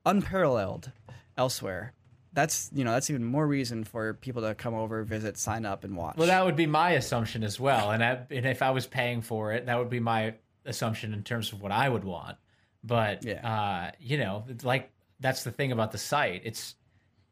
[0.05, 0.91] unparalleled
[1.37, 1.93] elsewhere,
[2.35, 5.83] that's you know that's even more reason for people to come over, visit, sign up,
[5.83, 6.17] and watch.
[6.17, 9.21] Well, that would be my assumption as well, and I, and if I was paying
[9.21, 12.37] for it, that would be my assumption in terms of what I would want.
[12.83, 13.47] But Yeah.
[13.47, 16.41] uh, you know, like that's the thing about the site.
[16.45, 16.75] It's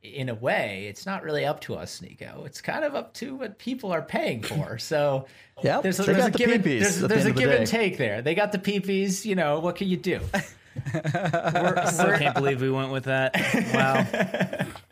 [0.02, 2.46] in a way, it's not really up to us, Niko.
[2.46, 4.78] It's kind of up to what people are paying for.
[4.80, 5.28] So
[5.64, 7.20] Yep, there's a, they there's got a the give and, peepees there's, at the there's
[7.22, 7.72] end a of the give and day.
[7.72, 8.22] take there.
[8.22, 9.24] They got the peepees.
[9.26, 10.20] You know, what can you do?
[10.94, 13.36] I still can't believe we went with that.
[13.74, 14.66] Wow.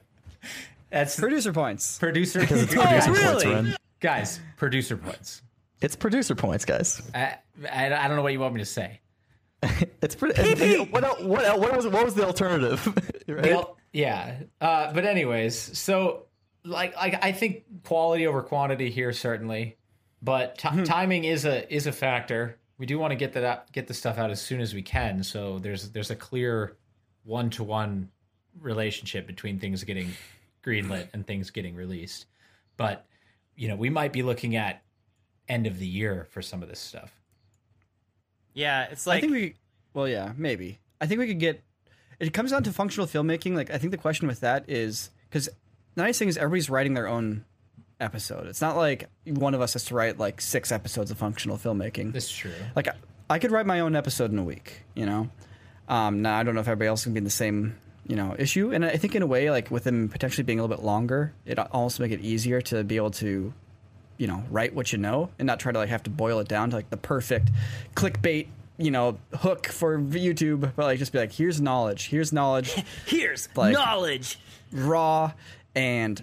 [0.91, 1.97] That's producer points.
[1.97, 2.41] producer.
[2.41, 3.23] Oh, Producer really?
[3.23, 3.75] points, Wren.
[3.99, 5.41] guys, producer points.
[5.81, 7.01] It's producer points, guys.
[7.15, 7.37] I,
[7.71, 8.99] I, I don't know what you want me to say.
[10.01, 10.77] It's pretty.
[10.85, 12.83] What, el- what, what was what was the alternative?
[13.27, 13.45] right?
[13.45, 14.37] Well, yeah.
[14.59, 16.25] Uh, but anyways, so
[16.65, 19.77] like like I think quality over quantity here certainly,
[20.21, 22.57] but ti timing is a is a factor.
[22.79, 24.81] We do want to get that out, get the stuff out as soon as we
[24.81, 25.23] can.
[25.23, 26.75] So there's there's a clear
[27.23, 28.09] one to one
[28.59, 30.09] relationship between things getting
[30.65, 32.25] greenlit and things getting released.
[32.77, 33.05] But
[33.55, 34.81] you know, we might be looking at
[35.47, 37.11] end of the year for some of this stuff.
[38.53, 39.55] Yeah, it's like I think we,
[39.93, 40.79] well, yeah, maybe.
[40.99, 41.63] I think we could get.
[42.19, 43.55] It comes down to functional filmmaking.
[43.55, 45.49] Like, I think the question with that is because
[45.95, 47.45] the nice thing is everybody's writing their own
[47.99, 48.47] episode.
[48.47, 52.13] It's not like one of us has to write like six episodes of functional filmmaking.
[52.13, 52.51] This is true.
[52.75, 52.87] like,
[53.29, 54.83] I could write my own episode in a week.
[54.95, 55.29] You know,
[55.87, 57.77] um, now I don't know if everybody else can be in the same
[58.11, 60.61] you know issue, and I think in a way, like with them potentially being a
[60.63, 63.53] little bit longer, it also make it easier to be able to
[64.17, 66.47] you know write what you know and not try to like have to boil it
[66.49, 67.49] down to like the perfect
[67.95, 68.47] clickbait
[68.77, 73.47] you know hook for YouTube, but like just be like, here's knowledge, here's knowledge, Here's
[73.55, 74.37] Like- knowledge.
[74.73, 75.31] raw
[75.73, 76.21] and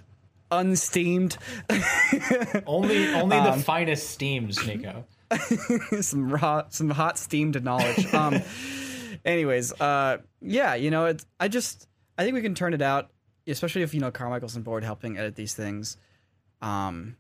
[0.51, 1.37] unsteamed,
[2.67, 5.05] Only only Um, the finest steams, Niko.
[6.03, 8.13] some raw, some hot steamed knowledge.
[8.15, 8.43] Um,
[9.25, 13.11] anyways, uh, yeah, you know, it's I just I think we can turn it out,
[13.47, 15.97] especially if you know Carmichael's on board helping edit these things.
[16.63, 17.17] Um,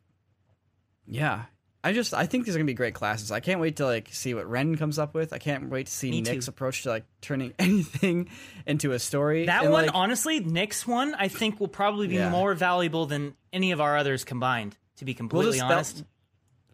[1.06, 1.44] yeah.
[1.84, 3.30] I just I think these are gonna be great classes.
[3.30, 5.32] I can't wait to like see what Wren comes up with.
[5.32, 6.32] I can't wait to see Me too.
[6.32, 8.28] Nick's approach to like turning anything
[8.66, 9.46] into a story.
[9.46, 12.30] That And, one, like, honestly, Nick's one, I think will probably be Yeah.
[12.30, 14.76] more valuable than any of our others combined.
[14.96, 16.04] To be completely just- that- honest,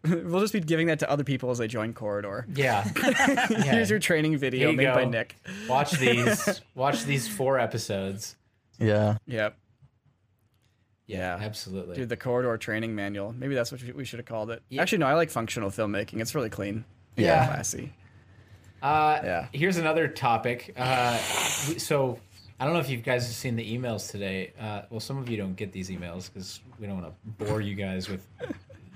[0.25, 2.45] we'll just be giving that to other people as they join Corridor.
[2.55, 2.83] Yeah.
[3.63, 5.05] Here's your training video you made by.
[5.05, 5.35] Nick.
[5.67, 6.61] Watch these.
[6.75, 8.35] Watch these four episodes.
[8.79, 9.17] Yeah.
[9.27, 9.57] Yep.
[11.07, 11.37] Yeah.
[11.39, 11.95] Absolutely.
[11.95, 13.33] Dude, the corridor training manual.
[13.33, 14.63] Maybe that's what we should have called it.
[14.69, 14.81] Yeah.
[14.81, 16.19] Actually, no, I like functional filmmaking.
[16.21, 16.83] It's really clean.
[17.15, 17.45] Yeah.
[17.47, 17.93] Classy.
[18.81, 19.47] Uh, Yeah.
[19.53, 20.73] Here's another topic.
[20.75, 22.19] Uh, so
[22.59, 24.53] I don't know if you guys have seen the emails today.
[24.59, 27.61] Uh, well, some of you don't get these emails because we don't want to bore
[27.61, 28.25] you guys with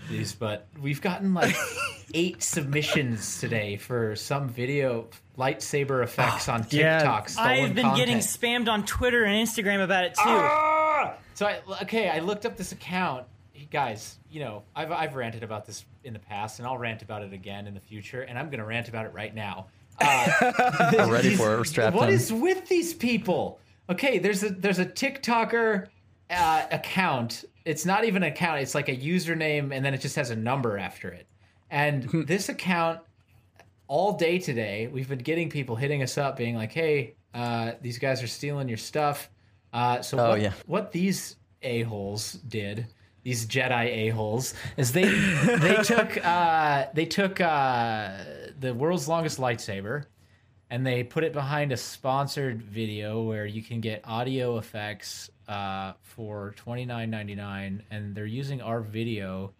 [0.10, 1.56] these, but we've gotten like
[2.14, 5.08] eight submissions today for some video
[5.38, 6.98] lightsaber effects on yeah.
[7.00, 7.30] TikTok.
[7.30, 10.22] stolen I've been getting spammed on Twitter and Instagram about it too.
[10.26, 11.14] Ah!
[11.36, 13.26] So I okay, I looked up this account.
[13.72, 17.24] Guys, you know, I've I've ranted about this in the past, and I'll rant about
[17.24, 19.68] it again in the future, and I'm gonna rant about it right now.
[20.02, 20.30] Uh,
[20.98, 21.58] I'm ready for it.
[21.58, 22.16] We're strapped What in.
[22.16, 23.60] is with these people?
[23.90, 25.88] Okay, there's a there's a TikToker
[26.30, 27.46] uh, account.
[27.70, 28.62] It's not even an account.
[28.62, 31.28] It's like a username, and then it just has a number after it.
[31.70, 33.00] And this account
[33.88, 38.00] all day today, we've been getting people hitting us up, being like, "Hey, uh, these
[38.00, 39.30] guys are stealing your stuff."
[39.72, 40.54] Uh, so Oh, what, yeah.
[40.66, 42.88] what these a holes did,
[43.24, 45.06] these Jedi a holes, is they
[45.60, 48.18] they took uh, they took uh,
[48.60, 50.06] the world's longest lightsaber,
[50.70, 55.94] and they put it behind a sponsored video where you can get audio effects uh,
[56.04, 59.52] for twenty nine ninety nine, and they're using our video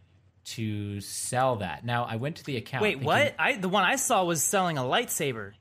[0.46, 1.86] to sell that.
[1.86, 2.82] Now I went to the account.
[2.84, 3.36] Wait, thinking- what?
[3.38, 5.54] I the one I saw was selling a lightsaber.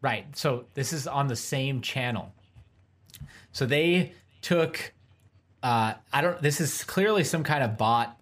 [0.00, 0.26] Right.
[0.36, 2.32] So this is on the same channel.
[3.52, 4.12] So they
[4.42, 4.92] took
[5.62, 8.16] uh I don't this is clearly some kind of bot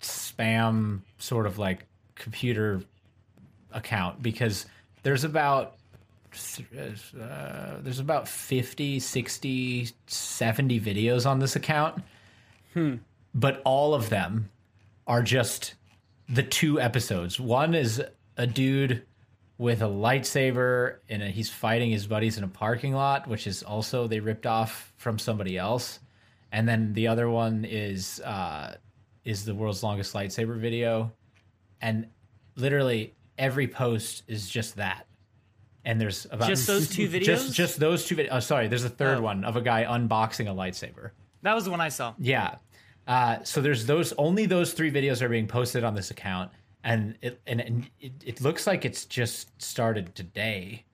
[0.00, 2.82] spam sort of like computer
[3.72, 4.66] account because
[5.02, 5.76] there's about
[7.20, 12.02] uh, there's about 50 60 70 videos on this account
[13.34, 14.50] but all of them
[15.06, 15.74] are just
[16.28, 18.02] the two episodes one is
[18.36, 19.02] a dude
[19.62, 24.08] with a lightsaber and he's fighting his buddies in a parking lot, which is also
[24.08, 26.00] they ripped off from somebody else.
[26.50, 28.74] And then the other one is uh,
[29.24, 31.12] is the world's longest lightsaber video,
[31.80, 32.08] and
[32.56, 35.06] literally every post is just that.
[35.84, 37.24] And there's about Just those two videos?
[37.24, 38.28] Just just those two videos.
[38.30, 39.22] Oh, sorry, there's a third Oh.
[39.22, 41.10] one of a guy unboxing a lightsaber.
[41.42, 42.14] That was the one I saw.
[42.18, 42.56] Yeah.
[43.06, 46.52] Uh, so there's those only those three videos are being posted on this account,
[46.84, 50.84] and it and, and it, it looks like it's just started today,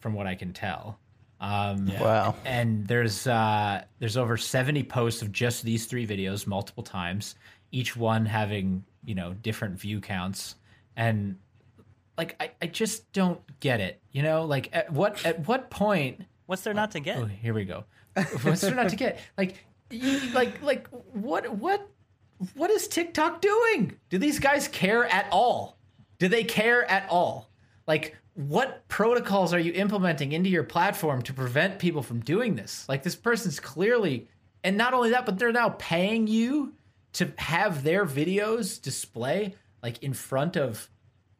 [0.00, 0.98] from what I can tell.
[1.40, 2.34] Um, Wow.
[2.46, 7.34] And there's uh, there's over 70 posts of just these three videos multiple times,
[7.70, 10.54] each one having you know different view counts,
[10.96, 11.36] and
[12.18, 14.02] like I, I just don't get it.
[14.12, 17.18] You know, like at what at what point What's there not to get?
[17.18, 17.84] Oh, here we go.
[18.40, 19.20] What's there not to get?
[19.36, 19.56] Like,
[19.90, 21.86] you, like, like, what, what,
[22.54, 23.98] what is TikTok doing?
[24.08, 25.76] Do these guys care at all?
[26.18, 27.50] Do they care at all?
[27.86, 32.88] Like, what protocols are you implementing into your platform to prevent people from doing this?
[32.88, 34.26] Like, this person's clearly,
[34.64, 36.72] and not only that, but they're now paying you
[37.12, 40.88] to have their videos display like in front of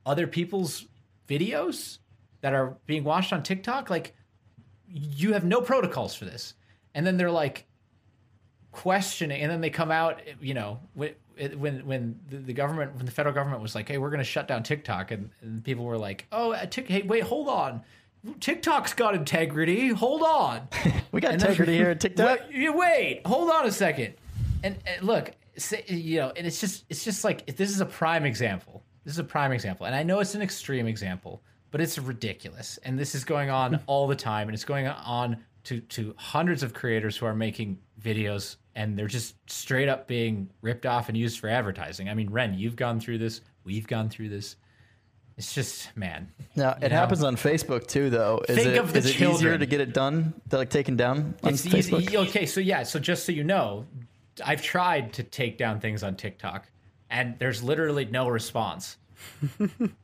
[0.09, 0.87] other people's
[1.29, 1.99] videos
[2.41, 3.91] that are being watched on TikTok.
[3.91, 4.15] Like,
[4.91, 6.55] you have no protocols for this
[6.95, 7.67] and then they're like
[8.73, 11.15] questioning and then they come out you know when
[11.57, 14.49] when when the, government when the federal government was like hey we're going to shut
[14.49, 17.83] down tiktok and, and people were like oh uh, Tik hey wait hold on
[18.41, 20.69] tiktok's got integrity hold on
[21.13, 22.41] We got And then- integrity here at TikTok.
[22.53, 24.15] Wait, wait, hold on a second.
[24.63, 27.87] And, and look, say, you know, and it's just it's just like this is a
[27.87, 28.83] prime example.
[29.09, 31.41] This is a prime example, and I know it's an extreme example,
[31.71, 32.79] but it's ridiculous.
[32.83, 36.63] And this is going on all the time, and it's going on to to hundreds
[36.63, 41.17] of creators who are making videos, and they're just straight up being ripped off and
[41.17, 42.11] used for advertising.
[42.11, 43.41] I mean, Wren, you've gone through this.
[43.65, 44.57] We've gone through this.
[45.39, 46.31] It's just man.
[46.55, 46.97] Now it know?
[46.97, 48.43] happens on Facebook too, though.
[48.47, 50.99] Is Think it, of the is it easier to get it done, to, like taken
[50.99, 52.03] down on It's Facebook?
[52.03, 52.19] easy.
[52.19, 53.87] Okay, so yeah, so just so you know,
[54.45, 56.69] I've tried to take down things on TikTok,
[57.11, 58.97] and there's literally no response.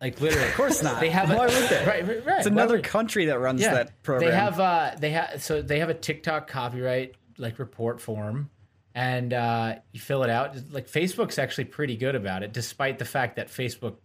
[0.01, 1.01] Like literally, of course not.
[1.01, 1.85] They have Why a, would they?
[1.87, 2.39] Right, right, right.
[2.39, 4.31] It's another would- country that runs that program.
[4.31, 8.51] They have uh they have so they have a TikTok copyright like report form
[8.95, 10.57] and uh you fill it out.
[10.73, 13.97] Like Facebook's actually pretty good about it despite the fact that Facebook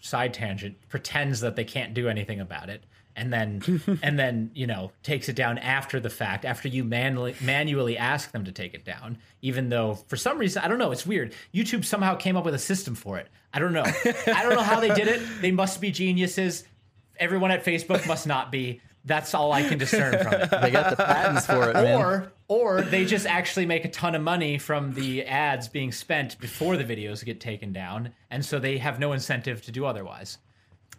[0.00, 2.84] side tangent pretends that they can't do anything about it
[3.18, 7.34] and then and then you know takes it down after the fact after you manually
[7.40, 10.92] manually ask them to take it down even though for some reason i don't know
[10.92, 11.34] it's weird.
[11.54, 13.28] Youtube somehow came up with a system for it.
[13.52, 13.82] I don't know.
[13.84, 15.20] I don't know how they did it.
[15.40, 16.64] They must be geniuses.
[17.18, 18.80] Everyone at facebook must not be.
[19.04, 20.50] That's all i can discern from it.
[20.50, 22.00] They got the patents for it, man.
[22.00, 26.38] or or they just actually make a ton of money from the ads being spent
[26.40, 30.38] before the videos get taken down and so they have no incentive to do otherwise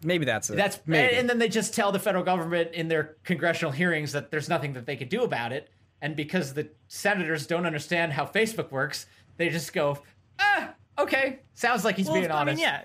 [0.02, 0.56] Maybe that's it.
[0.56, 1.14] that's maybe.
[1.16, 4.72] and then they just tell the federal government in their congressional hearings that there's nothing
[4.74, 5.68] that they could do about it
[6.00, 9.98] and because the senators don't understand how facebook works they just go
[10.38, 12.80] ah okay sounds like he's Well, being I mean, yeah,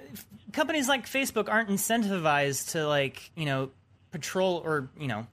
[0.51, 3.69] companies like Facebook aren't incentivized to like you know
[4.11, 5.27] patrol or you know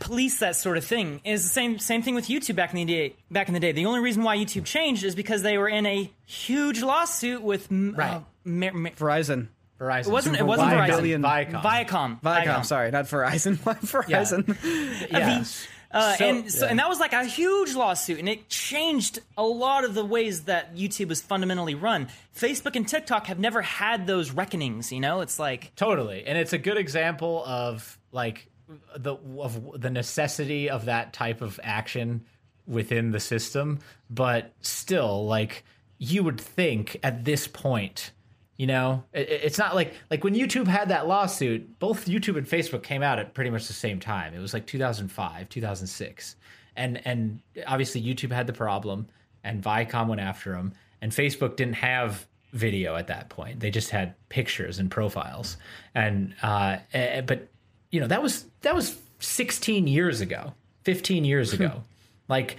[0.00, 1.20] police that sort of thing.
[1.24, 3.16] Is the same same thing with YouTube back in the day.
[3.30, 5.84] Back in the day, the only reason why YouTube changed is because they were in
[5.86, 8.12] a huge lawsuit with Right.
[8.14, 9.48] uh, ma- ma- Verizon.
[9.78, 10.86] Verizon it wasn't it wasn't Verizon.
[10.88, 11.62] Billion- Viacom.
[11.62, 12.20] Viacom.
[12.22, 13.56] Viacom, sorry, not Verizon.
[13.80, 15.10] Verizon.
[15.10, 15.66] yes.
[15.90, 19.42] Uh, So- and so, and that was like a huge lawsuit, and it changed a
[19.44, 22.08] lot of the ways that YouTube was fundamentally run.
[22.36, 24.90] Facebook and TikTok have never had those reckonings.
[24.92, 28.48] You know, it's like Totally, and it's a good example of like
[28.96, 32.24] the of the necessity of that type of action
[32.66, 33.78] within the system.
[34.10, 35.64] But still, like
[35.98, 38.10] you would think at this point,
[38.56, 41.78] you know, it, it's not like like when YouTube had that lawsuit.
[41.78, 44.34] Both YouTube and Facebook came out at pretty much the same time.
[44.34, 46.36] It was like 2005, 2006,
[46.76, 49.08] and and obviously YouTube had the problem,
[49.44, 53.60] and Viacom went after them, and Facebook didn't have video at that point.
[53.60, 55.56] They just had pictures and profiles,
[55.94, 57.48] and uh, eh, but
[57.90, 60.54] you know that was that was 16 years ago,
[60.84, 61.82] 15 years ago.
[62.28, 62.56] like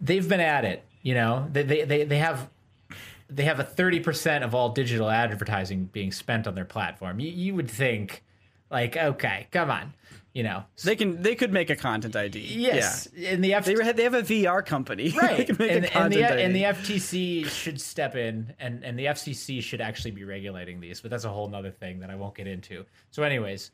[0.00, 0.84] they've been at it.
[1.02, 2.48] You know, they they they, they have
[3.34, 7.20] they have a 30% of all digital advertising being spent on their platform.
[7.20, 8.22] You, you would think,
[8.70, 9.94] like, okay, come on,
[10.34, 11.20] you know, They can.
[11.22, 12.38] They could make a content ID.
[12.40, 13.30] yes, Yeah.
[13.30, 15.10] and the F- They, they have a VR company.
[15.22, 19.80] right, and, and the and the FTC should step in, and and the FCC should
[19.82, 22.84] actually be regulating these, but that's a whole nother thing that I won't get into.
[23.10, 23.72] So, anyways,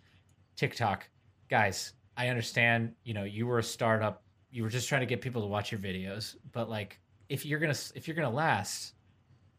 [0.56, 1.08] TikTok,
[1.48, 2.94] guys, I understand.
[3.04, 4.22] You know, you were a startup.
[4.50, 6.98] You were just trying to get people to watch your videos, but like,
[7.28, 8.94] if you're gonna if you're gonna last,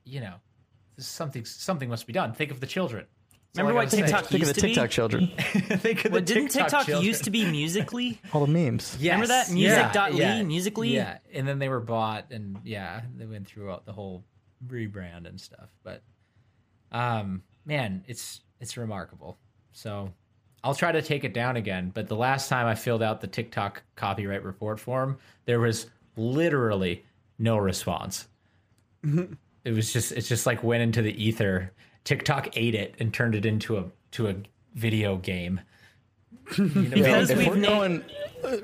[0.09, 0.35] you know,
[0.97, 2.33] something something must be done.
[2.33, 3.05] Think of the children.
[3.53, 4.01] That's Remember I what gotta say.
[4.03, 4.61] TikTok Think of the?
[4.61, 7.03] TikTok children, Think of Well, the didn't TikTok children.
[7.03, 8.19] used to be Musically?
[8.33, 8.95] all the memes.
[8.99, 9.13] Yes.
[9.13, 9.49] Remember that?
[9.49, 10.87] Music.ly, Musical.ly?
[10.87, 14.23] Yeah, and then they were bought, and yeah, they went through all- the whole
[14.67, 15.69] rebrand and stuff.
[15.83, 16.03] But,
[16.91, 19.39] um, man, it's it's remarkable.
[19.71, 20.13] So,
[20.63, 21.89] I'll try to take it down again.
[21.91, 25.87] But the last time I filled out the TikTok copyright report form, there was
[26.17, 27.03] literally
[27.39, 28.27] no response.
[29.65, 31.71] it was just it's just like went into the ether.
[32.05, 34.35] TikTok ate it and turned it into a to a
[34.73, 35.61] video game.
[36.57, 38.03] You know, Because if we've we're na- going,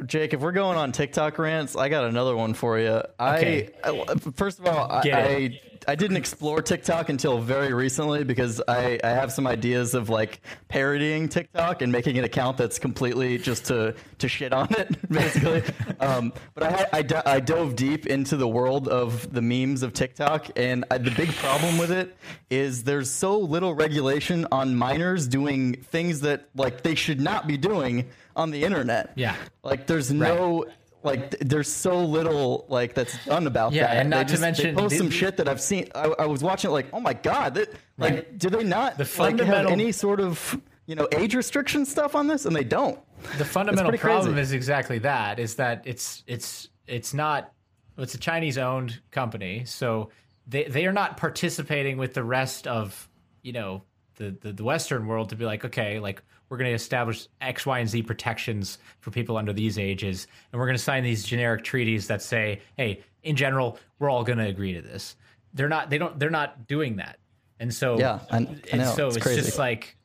[0.08, 3.02] Jake, if we're going on TikTok rants, I got another one for you.
[3.20, 3.70] Okay.
[3.84, 8.62] I, I first of all, I, I I didn't explore TikTok until very recently because
[8.68, 13.38] I I have some ideas of like parodying TikTok and making an account that's completely
[13.38, 15.64] just to to shit on it, basically.
[16.00, 20.50] um, but I, I I dove deep into the world of the memes of TikTok,
[20.56, 22.16] and I, the big problem with it
[22.50, 27.58] is there's so little regulation on minors doing things that like they should not be
[27.58, 29.14] doing on the internet.
[29.16, 29.36] Yeah.
[29.64, 30.66] Like there's no
[31.06, 33.98] like there's so little like that's done about Yeah, that.
[33.98, 35.88] and They not to just- mention they post some shit that I've seen.
[35.96, 38.38] I, I was watching it like, oh my god, that, like Right.
[38.38, 42.28] do they not The like have any sort of you know age restriction stuff on
[42.28, 42.46] this?
[42.46, 43.00] And they don't.
[43.38, 44.42] the fundamental problem crazy.
[44.42, 47.52] is exactly that is that it's it's it's not
[47.98, 50.10] it's a chinese owned company so
[50.46, 53.10] they they are not participating with the rest of
[53.42, 53.82] you know
[54.18, 57.66] the the, the western world to be like okay like we're going to establish x
[57.66, 61.24] y and z protections for people under these ages and we're going to sign these
[61.24, 65.16] generic treaties that say hey in general we're all going to agree to this
[65.54, 67.18] they're not they don't they're not doing that
[67.60, 68.38] and so Yeah, I- I
[68.72, 69.96] and know, so it's it's, just like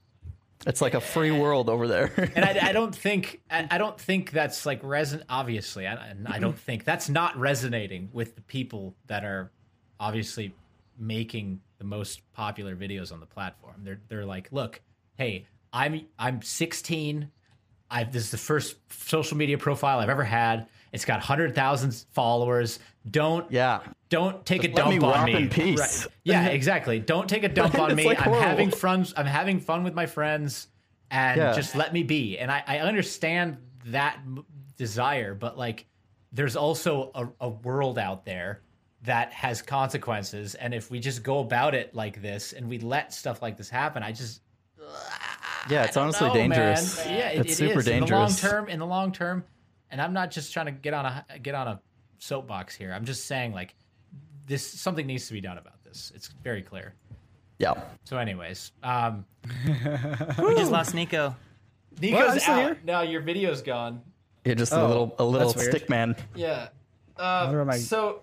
[0.66, 2.12] It's like a free world over there.
[2.36, 5.22] and I, I don't think I, don't think that's like reson.
[5.28, 9.51] Obviously, I, I don't think that's not resonating with the people that are
[9.99, 10.55] obviously
[10.99, 13.76] making the most popular videos on the platform.
[13.82, 14.80] They're they're like, look,
[15.16, 17.31] hey, I'm I'm 16.
[17.91, 20.68] I this is the first social media profile I've ever had.
[20.93, 22.79] It's got hundred thousand followers.
[23.11, 23.81] Don't Yeah.
[24.09, 25.35] don't take Just a let me dump on me.
[25.35, 25.79] in peace.
[25.79, 26.07] Right.
[26.25, 26.99] Yeah, exactly.
[26.99, 28.05] Don't take a dump on me.
[28.05, 29.07] like, I'm having fun.
[29.16, 30.66] I'm having fun with my friends,
[31.11, 31.53] and Yeah.
[31.55, 32.39] just let me be.
[32.39, 33.57] And I, I understand
[33.87, 34.18] that
[34.77, 35.87] desire, but like,
[36.33, 38.62] there's also a, a world out there
[39.03, 43.14] that has consequences, and if we just go about it like this and we let
[43.14, 44.43] stuff like this happen, I just
[45.69, 47.05] Yeah, it's honestly no, dangerous.
[47.05, 47.19] Man.
[47.19, 47.85] Yeah, it, it's it super is.
[47.87, 48.11] dangerous.
[48.11, 48.35] In the long
[48.65, 49.45] term, in the long term,
[49.91, 51.81] and I'm not just trying to get on a get on a
[52.19, 52.93] soapbox here.
[52.93, 53.75] I'm just saying like
[54.47, 56.13] this something needs to be done about this.
[56.15, 56.95] It's very clear.
[57.59, 57.75] Yeah.
[58.05, 59.27] So, anyways, um,
[59.69, 61.35] We just lost Niko.
[62.01, 62.63] Niko's I'm still out.
[62.63, 62.79] here?
[62.85, 64.01] No, your video's gone.
[64.45, 66.17] You're just a Oh, little a little stick man.
[66.35, 66.69] Yeah.
[67.19, 68.23] Uh, wonder am so,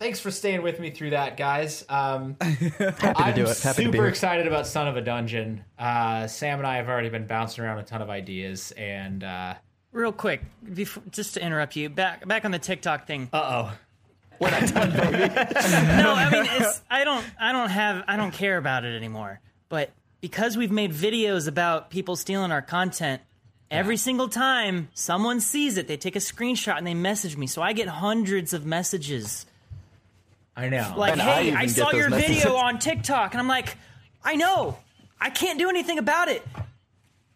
[0.00, 1.84] thanks for staying with me through that, guys.
[1.88, 3.60] Um, Happy to I'm do it.
[3.60, 5.62] Happy to be super excited about Son of a Dungeon.
[5.78, 9.54] Uh, Sam and I have already been bouncing around a ton of ideas, and uh
[9.92, 10.42] Real quick,
[10.72, 13.28] before, just to interrupt you, back back on the TikTok thing.
[13.32, 13.78] Uh oh.
[14.38, 15.34] What I done, baby?
[15.34, 19.38] no, I mean it's I don't I don't have I don't care about it anymore.
[19.68, 19.90] But
[20.22, 23.20] because we've made videos about people stealing our content,
[23.70, 27.46] every single time someone sees it, they take a screenshot and they message me.
[27.46, 29.44] So I get hundreds of messages
[30.60, 30.94] I know.
[30.96, 32.36] like, And "Hey, even I, saw your messages.
[32.42, 33.76] video on TikTok," and I'm like,
[34.24, 34.76] "I know,
[35.20, 36.46] I can't do anything about it,"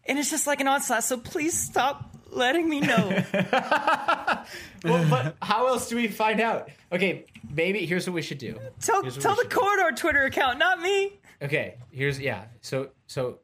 [0.05, 1.03] and it's just like an onslaught.
[1.03, 3.23] So please stop letting me know.
[4.83, 6.69] well, but how else do we find out?
[6.91, 8.59] Okay, maybe here's what we should do.
[8.81, 9.55] tell tell the should do.
[9.57, 11.19] corridor Twitter account, not me.
[11.41, 12.45] Okay, here's yeah.
[12.61, 13.39] So so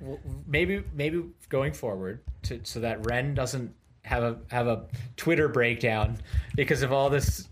[0.00, 5.48] w- maybe maybe going forward to so that Wren doesn't have a have a Twitter
[5.48, 6.16] breakdown
[6.54, 7.48] because of all this c-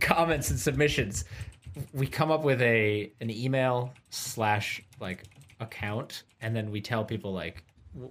[0.00, 1.24] comments and submissions.
[1.92, 5.24] We come up with a an email slash like
[5.60, 7.62] account, and then we tell people like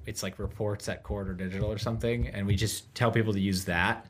[0.05, 3.65] it's like reports at Corridor Digital or something, and we just tell people to use
[3.65, 4.07] that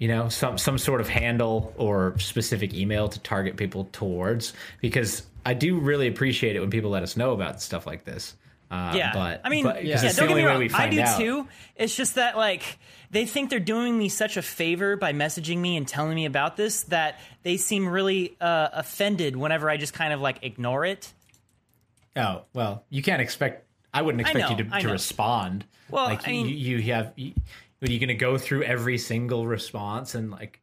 [0.00, 5.26] you know some some sort of handle or specific email to target people towards because
[5.46, 8.34] I do really appreciate it when people let us know about stuff like this.
[8.70, 10.68] Uh, Yeah, but I mean, but, 'cause yeah, it's the don't get me wrong.
[10.74, 11.18] I do out.
[11.18, 11.48] too.
[11.76, 12.78] It's just that like
[13.10, 16.56] they think they're doing me such a favor by messaging me and telling me about
[16.56, 21.12] this that they seem really uh, offended whenever I just kind of like ignore it.
[22.16, 23.66] Oh well, you can't expect.
[23.92, 25.64] I wouldn't I expect know, you to, to respond.
[25.90, 27.12] Well, like I mean- you, you have.
[27.16, 27.32] You,
[27.82, 30.60] are you going to go through every single response and like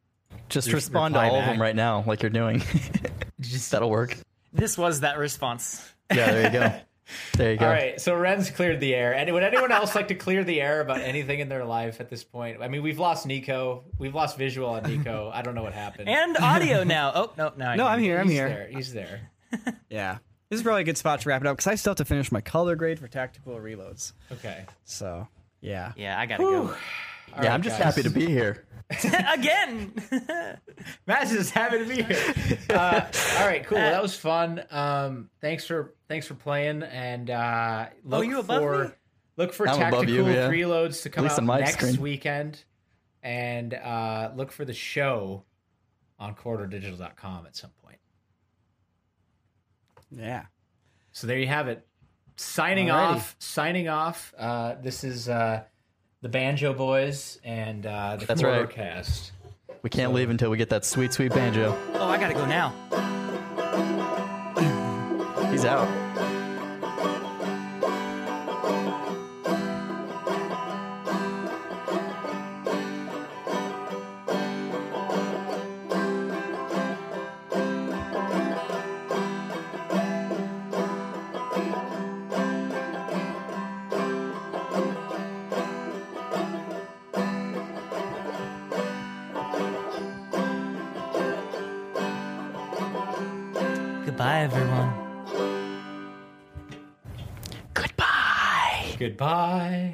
[0.49, 2.61] Just Just respond to reply all of them right now, like you're doing.
[3.41, 4.15] just That'll work.
[4.53, 5.83] This was that response.
[6.13, 6.73] Yeah, there you go.
[7.35, 7.65] There you go.
[7.65, 9.13] All right, so Wren's cleared the air.
[9.13, 12.09] And would anyone else like to clear the air about anything in their life at
[12.09, 12.61] this point?
[12.61, 13.83] I mean, we've lost Niko.
[13.97, 15.31] We've lost visual on Niko.
[15.33, 16.09] I don't know what happened.
[16.09, 17.11] And audio now.
[17.15, 18.19] Oh no, no, No, I'm here.
[18.19, 18.49] I'm He's here.
[18.49, 18.67] there.
[18.69, 19.31] He's there.
[19.89, 20.17] Yeah.
[20.49, 22.05] This is probably a good spot to wrap it up because I still have to
[22.05, 24.13] finish my color grade for tactical reloads.
[24.31, 24.65] Okay.
[24.85, 25.27] So,
[25.61, 25.91] yeah.
[25.97, 26.75] Yeah, I gotta go
[27.41, 28.65] yeah, I'm just happy to be here.
[29.33, 29.93] again.
[31.07, 32.57] Matt's just happy to be here.
[32.69, 33.09] Uh,
[33.39, 33.77] all right, cool.
[33.77, 34.61] Well, that was fun.
[34.71, 38.89] Um, thanks for thanks for playing and uh, look Oh, you above for me?
[39.37, 40.49] look for I'm above tactical you, yeah.
[40.49, 42.01] reloads to come out next screen.
[42.01, 42.63] weekend,
[43.23, 45.43] and uh, look for the show
[46.19, 47.99] on corridordigital.com at some point.
[50.11, 50.45] Yeah.
[51.13, 51.87] So there you have it.
[52.35, 53.15] Signing Alrighty.
[53.15, 53.35] off.
[53.39, 54.33] Signing off.
[54.37, 55.63] Uh, this is uh,
[56.27, 58.69] the Banjo Boys and uh, the That's right.
[58.69, 59.31] Corridorcast.
[59.81, 61.77] We can't leave until we get that sweet, sweet banjo.
[61.93, 62.73] oh, I gotta go now.
[65.49, 65.87] He's out.
[99.17, 99.86] Goodbye.